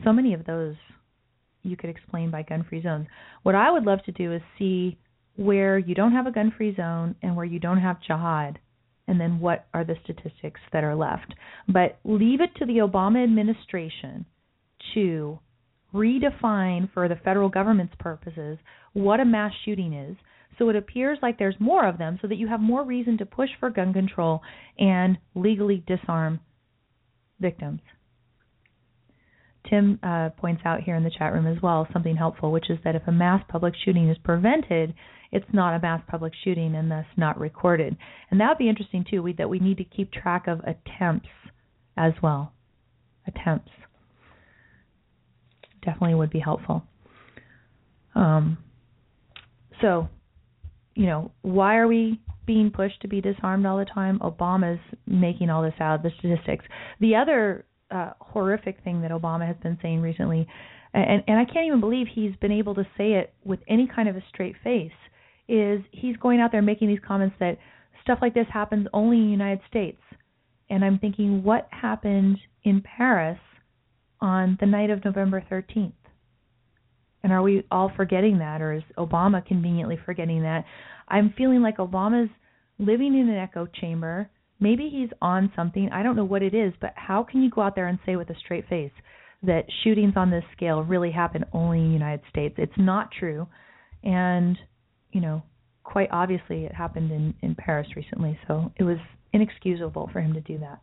[0.03, 0.75] So many of those
[1.61, 3.05] you could explain by gun free zones.
[3.43, 4.97] What I would love to do is see
[5.35, 8.59] where you don't have a gun free zone and where you don't have jihad,
[9.07, 11.33] and then what are the statistics that are left.
[11.67, 14.25] But leave it to the Obama administration
[14.93, 15.39] to
[15.93, 18.57] redefine for the federal government's purposes
[18.93, 20.15] what a mass shooting is
[20.57, 23.25] so it appears like there's more of them so that you have more reason to
[23.25, 24.41] push for gun control
[24.77, 26.39] and legally disarm
[27.39, 27.81] victims.
[29.69, 32.79] Tim uh, points out here in the chat room as well something helpful, which is
[32.83, 34.93] that if a mass public shooting is prevented,
[35.31, 37.95] it's not a mass public shooting and thus not recorded.
[38.29, 39.21] And that would be interesting too.
[39.21, 41.29] We, that we need to keep track of attempts
[41.95, 42.53] as well.
[43.27, 43.71] Attempts
[45.83, 46.83] definitely would be helpful.
[48.15, 48.57] Um,
[49.79, 50.09] so
[50.95, 54.19] you know, why are we being pushed to be disarmed all the time?
[54.19, 56.65] Obama's making all this out of the statistics.
[56.99, 60.47] The other uh, horrific thing that Obama has been saying recently,
[60.93, 64.09] and, and I can't even believe he's been able to say it with any kind
[64.09, 64.91] of a straight face,
[65.47, 67.57] is he's going out there making these comments that
[68.03, 70.01] stuff like this happens only in the United States.
[70.69, 73.39] And I'm thinking, what happened in Paris
[74.19, 75.93] on the night of November 13th?
[77.23, 80.65] And are we all forgetting that, or is Obama conveniently forgetting that?
[81.07, 82.31] I'm feeling like Obama's
[82.79, 84.29] living in an echo chamber.
[84.61, 85.89] Maybe he's on something.
[85.91, 88.15] I don't know what it is, but how can you go out there and say
[88.15, 88.91] with a straight face
[89.43, 92.55] that shootings on this scale really happen only in the United States?
[92.59, 93.47] It's not true.
[94.03, 94.57] And,
[95.11, 95.41] you know,
[95.83, 98.97] quite obviously it happened in, in Paris recently, so it was
[99.33, 100.79] inexcusable for him to do that.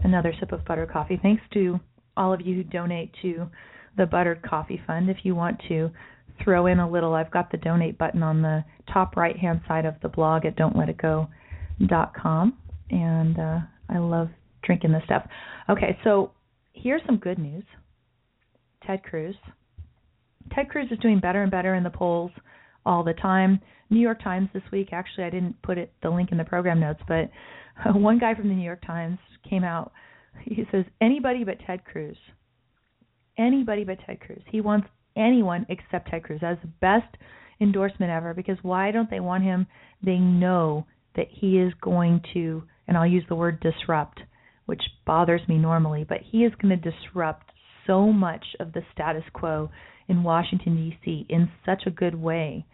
[0.00, 1.20] Another sip of butter coffee.
[1.22, 1.78] Thanks to
[2.16, 3.48] all of you who donate to
[3.96, 5.08] the Buttered Coffee Fund.
[5.08, 5.90] If you want to
[6.42, 9.84] throw in a little, I've got the donate button on the top right hand side
[9.84, 12.58] of the blog at don'tletitgo.com.
[12.90, 14.28] And uh, I love
[14.62, 15.26] drinking this stuff.
[15.70, 16.32] Okay, so
[16.72, 17.64] here's some good news
[18.86, 19.34] Ted Cruz.
[20.54, 22.30] Ted Cruz is doing better and better in the polls
[22.84, 23.60] all the time.
[23.90, 26.80] New York Times this week, actually, I didn't put it the link in the program
[26.80, 27.30] notes, but
[27.94, 29.18] one guy from the New York Times
[29.48, 29.92] came out
[30.44, 32.16] he says anybody but Ted Cruz.
[33.38, 34.42] Anybody but Ted Cruz.
[34.50, 36.40] He wants anyone except Ted Cruz.
[36.42, 37.16] That's the best
[37.60, 39.66] endorsement ever because why don't they want him?
[40.02, 40.86] They know
[41.16, 44.20] that he is going to, and I'll use the word disrupt,
[44.66, 47.50] which bothers me normally, but he is going to disrupt
[47.86, 49.70] so much of the status quo
[50.08, 51.26] in Washington, D.C.
[51.28, 52.64] in such a good way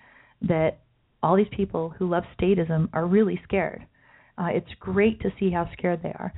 [0.43, 0.79] that
[1.23, 3.85] all these people who love statism are really scared.
[4.37, 6.33] Uh, it's great to see how scared they are.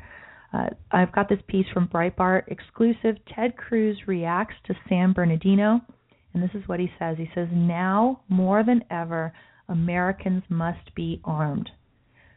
[0.52, 3.16] Uh, I've got this piece from Breitbart exclusive.
[3.34, 5.80] Ted Cruz reacts to San Bernardino,
[6.34, 7.16] and this is what he says.
[7.18, 9.32] He says, Now more than ever,
[9.68, 11.70] Americans must be armed.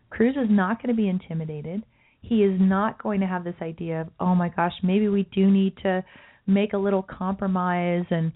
[0.09, 1.83] Cruz is not going to be intimidated.
[2.21, 5.49] He is not going to have this idea of, oh my gosh, maybe we do
[5.49, 6.03] need to
[6.45, 8.31] make a little compromise and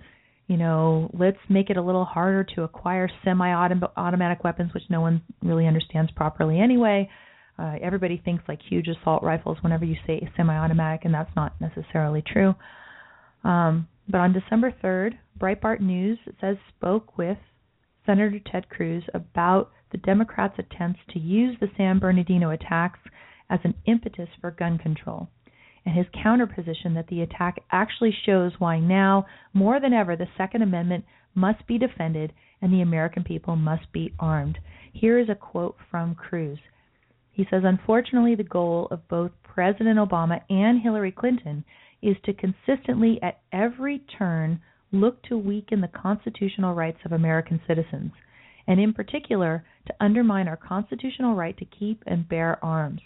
[0.47, 5.21] you know, let's make it a little harder to acquire semi-automatic weapons, which no one
[5.43, 7.09] really understands properly anyway.
[7.59, 12.21] Uh, everybody thinks like huge assault rifles whenever you say semi-automatic, and that's not necessarily
[12.25, 12.53] true.
[13.43, 17.37] Um, but on December 3rd, Breitbart News says spoke with
[18.05, 22.99] Senator Ted Cruz about the Democrats' attempts to use the San Bernardino attacks
[23.49, 25.29] as an impetus for gun control
[25.87, 30.61] and his counterposition that the attack actually shows why now, more than ever, the Second
[30.61, 34.57] Amendment must be defended and the American people must be armed.
[34.91, 36.57] Here is a quote from Cruz.
[37.37, 41.63] He says, Unfortunately, the goal of both President Obama and Hillary Clinton
[42.01, 44.59] is to consistently, at every turn,
[44.91, 48.11] look to weaken the constitutional rights of American citizens,
[48.67, 52.99] and in particular, to undermine our constitutional right to keep and bear arms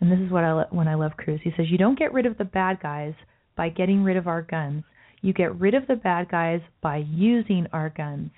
[0.00, 1.40] and this is what I lo- when I love Cruz.
[1.42, 3.14] He says you don't get rid of the bad guys
[3.56, 4.84] by getting rid of our guns.
[5.22, 8.30] You get rid of the bad guys by using our guns.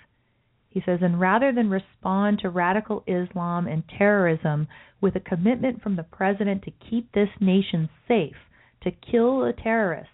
[0.71, 4.69] He says, and rather than respond to radical Islam and terrorism
[5.01, 8.37] with a commitment from the president to keep this nation safe,
[8.83, 10.13] to kill the terrorists,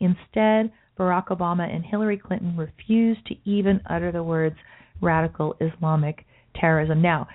[0.00, 4.56] instead, Barack Obama and Hillary Clinton refused to even utter the words
[5.00, 7.00] radical Islamic terrorism.
[7.00, 7.28] Now,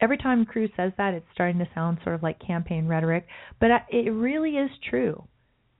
[0.00, 3.26] every time Cruz says that, it's starting to sound sort of like campaign rhetoric,
[3.60, 5.24] but it really is true.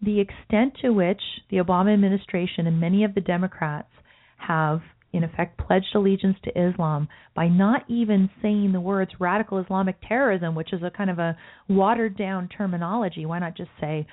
[0.03, 1.21] The extent to which
[1.51, 3.91] the Obama administration and many of the Democrats
[4.39, 4.81] have,
[5.13, 10.55] in effect, pledged allegiance to Islam by not even saying the words radical Islamic terrorism,
[10.55, 11.37] which is a kind of a
[11.69, 13.27] watered down terminology.
[13.27, 14.07] Why not just say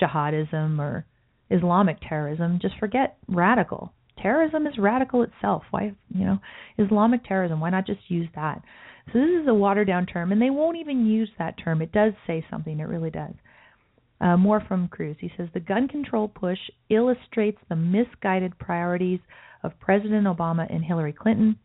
[0.00, 1.04] jihadism or
[1.50, 2.58] Islamic terrorism?
[2.60, 3.92] Just forget radical.
[4.20, 5.62] Terrorism is radical itself.
[5.70, 6.38] Why, you know,
[6.78, 7.60] Islamic terrorism?
[7.60, 8.60] Why not just use that?
[9.12, 11.80] So this is a watered down term, and they won't even use that term.
[11.80, 13.34] It does say something, it really does.
[14.20, 15.16] Uh, more from Cruz.
[15.18, 16.58] He says the gun control push
[16.90, 19.20] illustrates the misguided priorities
[19.62, 21.58] of President Obama and Hillary Clinton.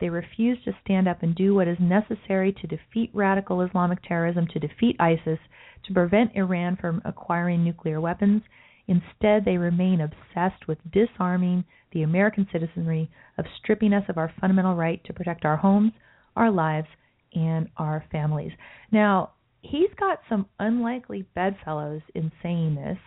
[0.00, 4.46] They refuse to stand up and do what is necessary to defeat radical Islamic terrorism,
[4.52, 5.38] to defeat ISIS,
[5.84, 8.42] to prevent Iran from acquiring nuclear weapons.
[8.86, 14.74] Instead, they remain obsessed with disarming the American citizenry, of stripping us of our fundamental
[14.74, 15.92] right to protect our homes,
[16.36, 16.88] our lives,
[17.34, 18.52] and our families.
[18.92, 19.32] Now,
[19.62, 22.98] he's got some unlikely bedfellows in saying this.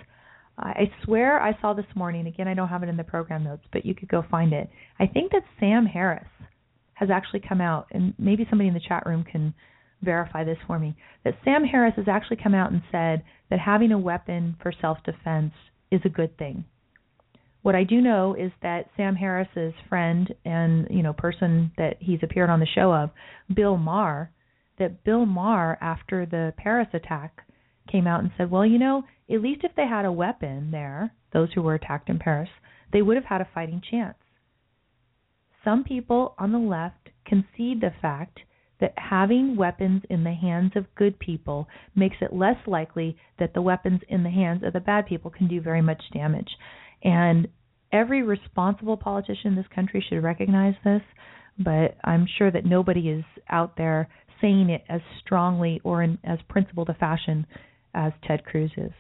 [0.58, 3.64] I swear I saw this morning, again, I don't have it in the program notes,
[3.72, 4.70] but you could go find it.
[5.00, 6.28] I think that Sam Harris
[6.94, 9.54] has actually come out, and maybe somebody in the chat room can
[10.04, 13.92] verify this for me, that Sam Harris has actually come out and said that having
[13.92, 15.54] a weapon for self defense
[15.90, 16.66] is a good thing.
[17.62, 22.20] What I do know is that Sam Harris's friend and you know person that he's
[22.24, 23.12] appeared on the show of,
[23.54, 24.32] Bill Maher,
[24.80, 27.46] that Bill Maher after the Paris attack
[27.90, 31.14] came out and said, well, you know, at least if they had a weapon there,
[31.34, 32.50] those who were attacked in Paris,
[32.92, 34.18] they would have had a fighting chance.
[35.64, 38.40] Some people on the left concede the fact
[38.80, 43.62] that having weapons in the hands of good people makes it less likely that the
[43.62, 46.50] weapons in the hands of the bad people can do very much damage.
[47.04, 47.48] And
[47.94, 51.04] every responsible politician in this country should recognize this,
[51.60, 54.10] but I'm sure that nobody is out there
[54.42, 57.46] saying it as strongly or in as principled a fashion
[57.94, 58.92] as Ted Cruz is.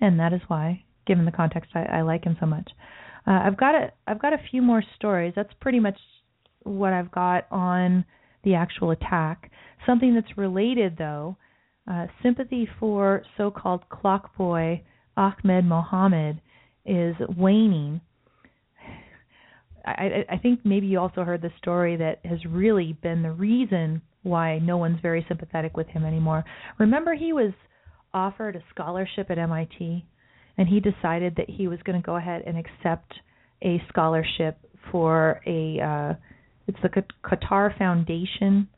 [0.00, 2.70] And that is why, given the context, I, I like him so much.
[3.26, 5.32] Uh, I've got a I've got a few more stories.
[5.36, 5.98] That's pretty much
[6.62, 8.04] what I've got on
[8.44, 9.50] the actual attack.
[9.86, 11.36] Something that's related, though,
[11.90, 14.82] uh, sympathy for so-called clock boy
[15.16, 16.40] Ahmed Mohamed
[16.86, 18.00] is waning.
[19.84, 24.02] I, I think maybe you also heard the story that has really been the reason
[24.22, 26.44] why no one's very sympathetic with him anymore.
[26.78, 27.52] Remember, he was
[28.12, 30.04] offered a scholarship at MIT,
[30.56, 33.12] and he decided that he was going to go ahead and accept
[33.62, 34.58] a scholarship
[34.90, 36.14] for a uh,
[36.68, 38.68] it's the Qatar Foundation.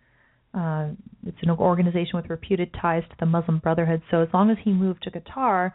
[0.54, 0.90] Uh,
[1.26, 4.02] it's an organization with reputed ties to the Muslim Brotherhood.
[4.10, 5.72] So as long as he moved to Qatar,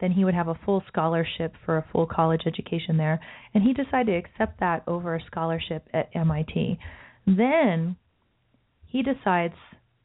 [0.00, 3.20] then he would have a full scholarship for a full college education there.
[3.54, 6.78] And he decided to accept that over a scholarship at MIT.
[7.26, 7.96] Then
[8.94, 9.54] he decides,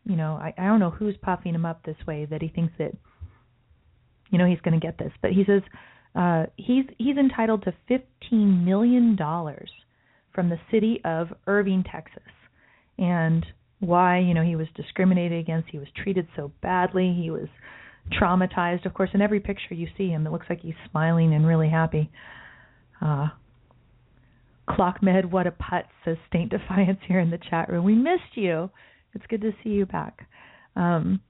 [0.03, 2.73] you know, I, I don't know who's puffing him up this way that he thinks
[2.79, 2.91] that,
[4.31, 5.61] you know, he's going to get this, but he says
[6.15, 9.69] uh, he's he's entitled to fifteen million dollars
[10.33, 12.33] from the city of Irving, Texas,
[12.97, 13.45] and
[13.79, 17.47] why you know he was discriminated against, he was treated so badly, he was
[18.19, 18.87] traumatized.
[18.87, 21.69] Of course, in every picture you see him, it looks like he's smiling and really
[21.69, 22.09] happy.
[22.99, 23.27] Uh,
[24.69, 27.83] Clockmed, what a putt, says Saint Defiance here in the chat room.
[27.83, 28.69] We missed you.
[29.13, 30.27] It's good to see you back.
[30.75, 31.21] Um,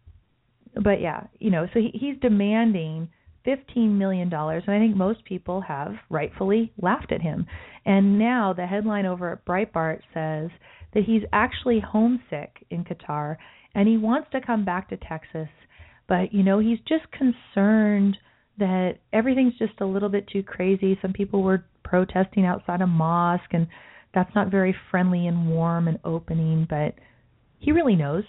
[0.76, 3.10] but yeah, you know, so he, he's demanding
[3.46, 7.46] fifteen million dollars, and I think most people have rightfully laughed at him.
[7.86, 10.50] And now the headline over at Breitbart says
[10.94, 13.38] that he's actually homesick in Qatar
[13.76, 15.48] and he wants to come back to Texas,
[16.08, 18.18] but you know he's just concerned
[18.58, 20.98] that everything's just a little bit too crazy.
[21.02, 23.68] Some people were protesting outside a mosque, and
[24.14, 26.68] that's not very friendly and warm and opening.
[26.70, 26.96] But
[27.60, 28.24] he really knows.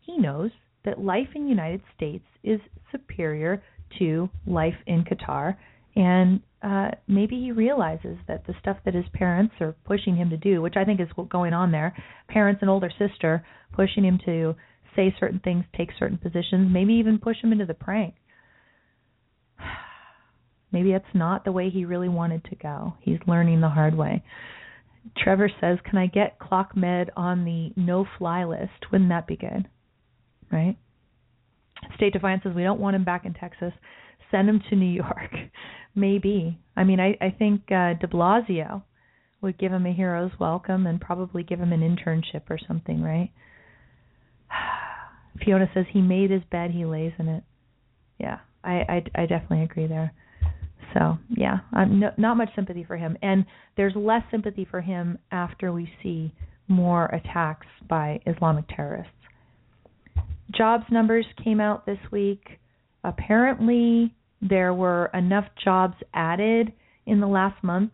[0.00, 0.50] He knows
[0.84, 3.62] that life in the United States is superior
[3.98, 5.56] to life in Qatar,
[5.96, 10.36] and uh, maybe he realizes that the stuff that his parents are pushing him to
[10.36, 11.96] do, which I think is what's going on there,
[12.28, 14.54] parents and older sister pushing him to
[14.96, 18.14] say certain things, take certain positions, maybe even push him into the prank.
[20.78, 22.94] Maybe that's not the way he really wanted to go.
[23.00, 24.22] He's learning the hard way.
[25.16, 28.92] Trevor says, "Can I get Clock Med on the no-fly list?
[28.92, 29.68] Wouldn't that be good?"
[30.52, 30.76] Right?
[31.96, 33.72] State Defiance says we don't want him back in Texas.
[34.30, 35.34] Send him to New York.
[35.96, 36.60] Maybe.
[36.76, 38.84] I mean, I I think uh, De Blasio
[39.40, 43.32] would give him a hero's welcome and probably give him an internship or something, right?
[45.44, 47.42] Fiona says he made his bed, he lays in it.
[48.20, 48.74] Yeah, I
[49.16, 50.12] I, I definitely agree there.
[50.94, 53.44] So yeah, um, no, not much sympathy for him, and
[53.76, 56.32] there's less sympathy for him after we see
[56.66, 59.12] more attacks by Islamic terrorists.
[60.56, 62.58] Jobs numbers came out this week.
[63.04, 66.72] Apparently, there were enough jobs added
[67.06, 67.92] in the last month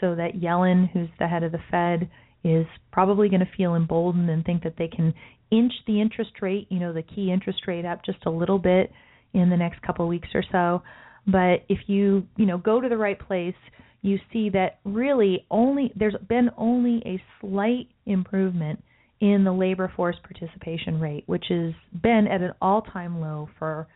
[0.00, 2.10] so that Yellen, who's the head of the Fed,
[2.42, 5.14] is probably going to feel emboldened and think that they can
[5.50, 8.92] inch the interest rate, you know, the key interest rate up just a little bit
[9.32, 10.82] in the next couple of weeks or so.
[11.26, 13.54] But if you, you know, go to the right place,
[14.02, 18.82] you see that really only there's been only a slight improvement
[19.20, 21.72] in the labor force participation rate, which has
[22.02, 23.86] been at an all-time low for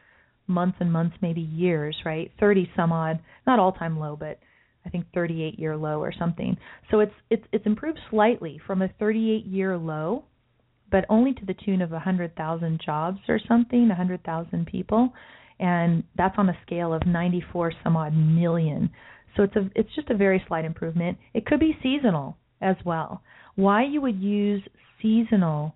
[0.47, 2.31] months and months, maybe years, right?
[2.41, 4.39] 30 some odd, not all-time low, but
[4.87, 6.57] I think 38 year low or something.
[6.91, 10.24] So it's it's it's improved slightly from a 38 year low
[10.91, 15.12] but only to the tune of a 100,000 jobs or something, a 100,000 people,
[15.61, 18.90] and that's on a scale of 94 some odd million.
[19.36, 21.18] So it's a it's just a very slight improvement.
[21.34, 23.22] It could be seasonal as well.
[23.54, 24.62] Why you would use
[25.00, 25.74] seasonal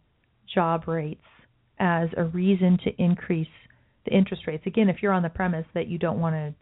[0.52, 1.24] job rates
[1.78, 3.48] as a reason to increase
[4.04, 4.64] the interest rates.
[4.66, 6.54] Again, if you're on the premise that you don't want to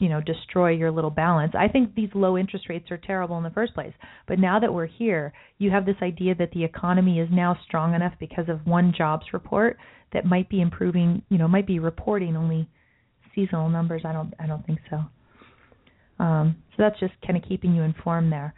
[0.00, 1.52] you know destroy your little balance.
[1.58, 3.92] I think these low interest rates are terrible in the first place.
[4.26, 7.94] But now that we're here, you have this idea that the economy is now strong
[7.94, 9.76] enough because of one jobs report
[10.12, 12.68] that might be improving, you know, might be reporting only
[13.34, 14.02] seasonal numbers.
[14.04, 15.04] I don't I don't think so.
[16.22, 18.54] Um, so that's just kind of keeping you informed there.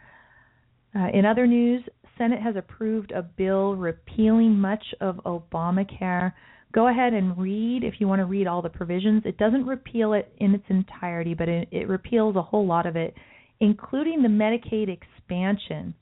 [0.95, 1.83] Uh, in other news,
[2.17, 6.33] Senate has approved a bill repealing much of Obamacare
[6.71, 9.23] go ahead and read if you want to read all the provisions.
[9.25, 12.95] It doesn't repeal it in its entirety, but it, it repeals a whole lot of
[12.95, 13.13] it,
[13.59, 15.93] including the Medicaid expansion,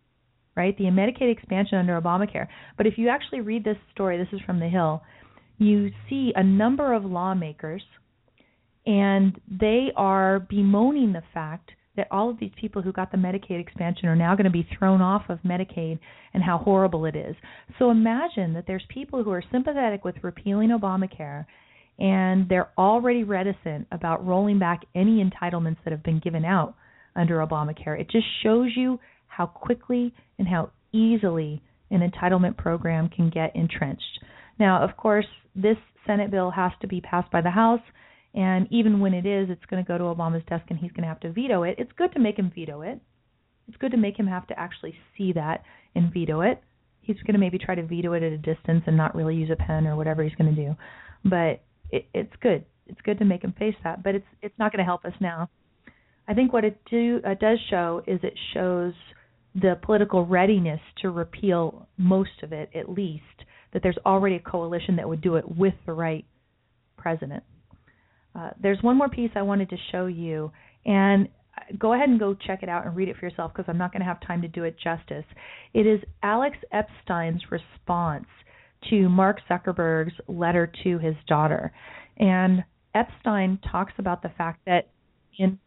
[0.56, 0.78] right?
[0.78, 2.48] The Medicaid expansion under Obamacare.
[2.78, 5.02] But if you actually read this story, this is from The Hill,
[5.58, 7.84] you see a number of lawmakers,
[8.86, 13.60] and they are bemoaning the fact that all of these people who got the Medicaid
[13.60, 16.00] expansion are now going to be thrown off of Medicaid
[16.34, 17.36] and how horrible it is.
[17.78, 21.46] So imagine that there's people who are sympathetic with repealing Obamacare
[22.00, 26.74] and they're already reticent about rolling back any entitlements that have been given out
[27.18, 28.00] under Obamacare.
[28.00, 28.98] It just shows you
[29.28, 34.24] how quickly and how easily an entitlement program can get entrenched.
[34.58, 35.76] Now, of course, this
[36.08, 37.82] Senate bill has to be passed by the House
[38.34, 41.04] and even when it is, it's going to go to Obama's desk and he's going
[41.04, 41.76] to have to veto it.
[41.80, 43.00] It's good to make him veto it.
[43.68, 45.64] It's good to make him have to actually see that
[45.96, 46.62] and veto it.
[47.02, 49.50] He's going to maybe try to veto it at a distance and not really use
[49.52, 50.76] a pen or whatever he's going to do.
[51.24, 51.62] But
[51.92, 52.66] it, it's good.
[52.88, 55.14] It's good to make him face that, but it's it's not going to help us
[55.20, 55.50] now.
[56.28, 58.94] I think what it do uh, does show is it shows
[59.56, 63.24] the political readiness to repeal most of it, at least
[63.74, 66.26] that there's already a coalition that would do it with the right
[66.98, 67.44] president.
[68.36, 70.52] Uh, there's one more piece I wanted to show you,
[70.86, 71.28] and
[71.78, 73.92] go ahead and go check it out and read it for yourself because I'm not
[73.92, 75.26] going to have time to do it justice.
[75.74, 78.26] It is Alex Epstein's response
[78.90, 81.72] to Mark Zuckerberg's letter to his daughter.
[82.18, 82.64] And
[82.96, 84.90] Epstein talks about the fact that
[85.38, 85.60] in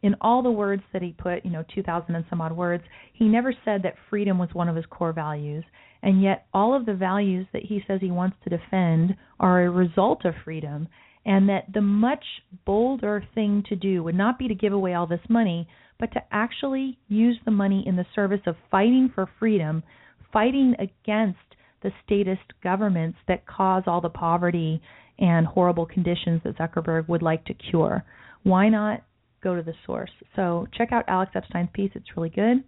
[0.00, 3.24] in all the words that he put, you know, 2,000 and some odd words, he
[3.24, 5.64] never said that freedom was one of his core values.
[6.04, 9.70] And yet, all of the values that he says he wants to defend are a
[9.70, 10.86] result of freedom
[11.28, 12.24] and that the much
[12.64, 15.68] bolder thing to do would not be to give away all this money,
[16.00, 19.82] but to actually use the money in the service of fighting for freedom,
[20.32, 21.38] fighting against
[21.82, 24.80] the statist governments that cause all the poverty
[25.18, 28.02] and horrible conditions that Zuckerberg would like to cure.
[28.44, 29.02] Why not
[29.42, 30.10] go to the source?
[30.34, 32.64] So check out Alex Epstein's piece, it's really good.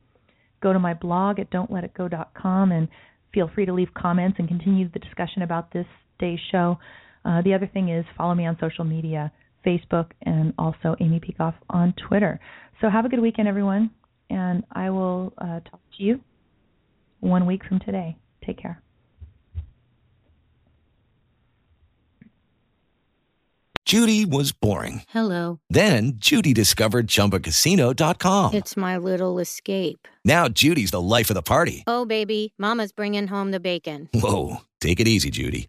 [0.62, 2.88] Go to my blog at don'tletitgo.com and
[3.32, 5.86] feel free to leave comments and continue the discussion about this
[6.18, 6.76] day's show.
[7.24, 9.30] Uh, the other thing is follow me on social media,
[9.66, 12.40] Facebook, and also Amy Peikoff on Twitter.
[12.80, 13.90] So have a good weekend, everyone,
[14.30, 16.20] and I will uh, talk to you
[17.20, 18.16] one week from today.
[18.44, 18.82] Take care.
[23.90, 25.02] Judy was boring.
[25.08, 25.58] Hello.
[25.68, 28.54] Then Judy discovered ChumbaCasino.com.
[28.54, 30.06] It's my little escape.
[30.24, 31.82] Now Judy's the life of the party.
[31.88, 34.08] Oh, baby, Mama's bringing home the bacon.
[34.14, 35.68] Whoa, take it easy, Judy.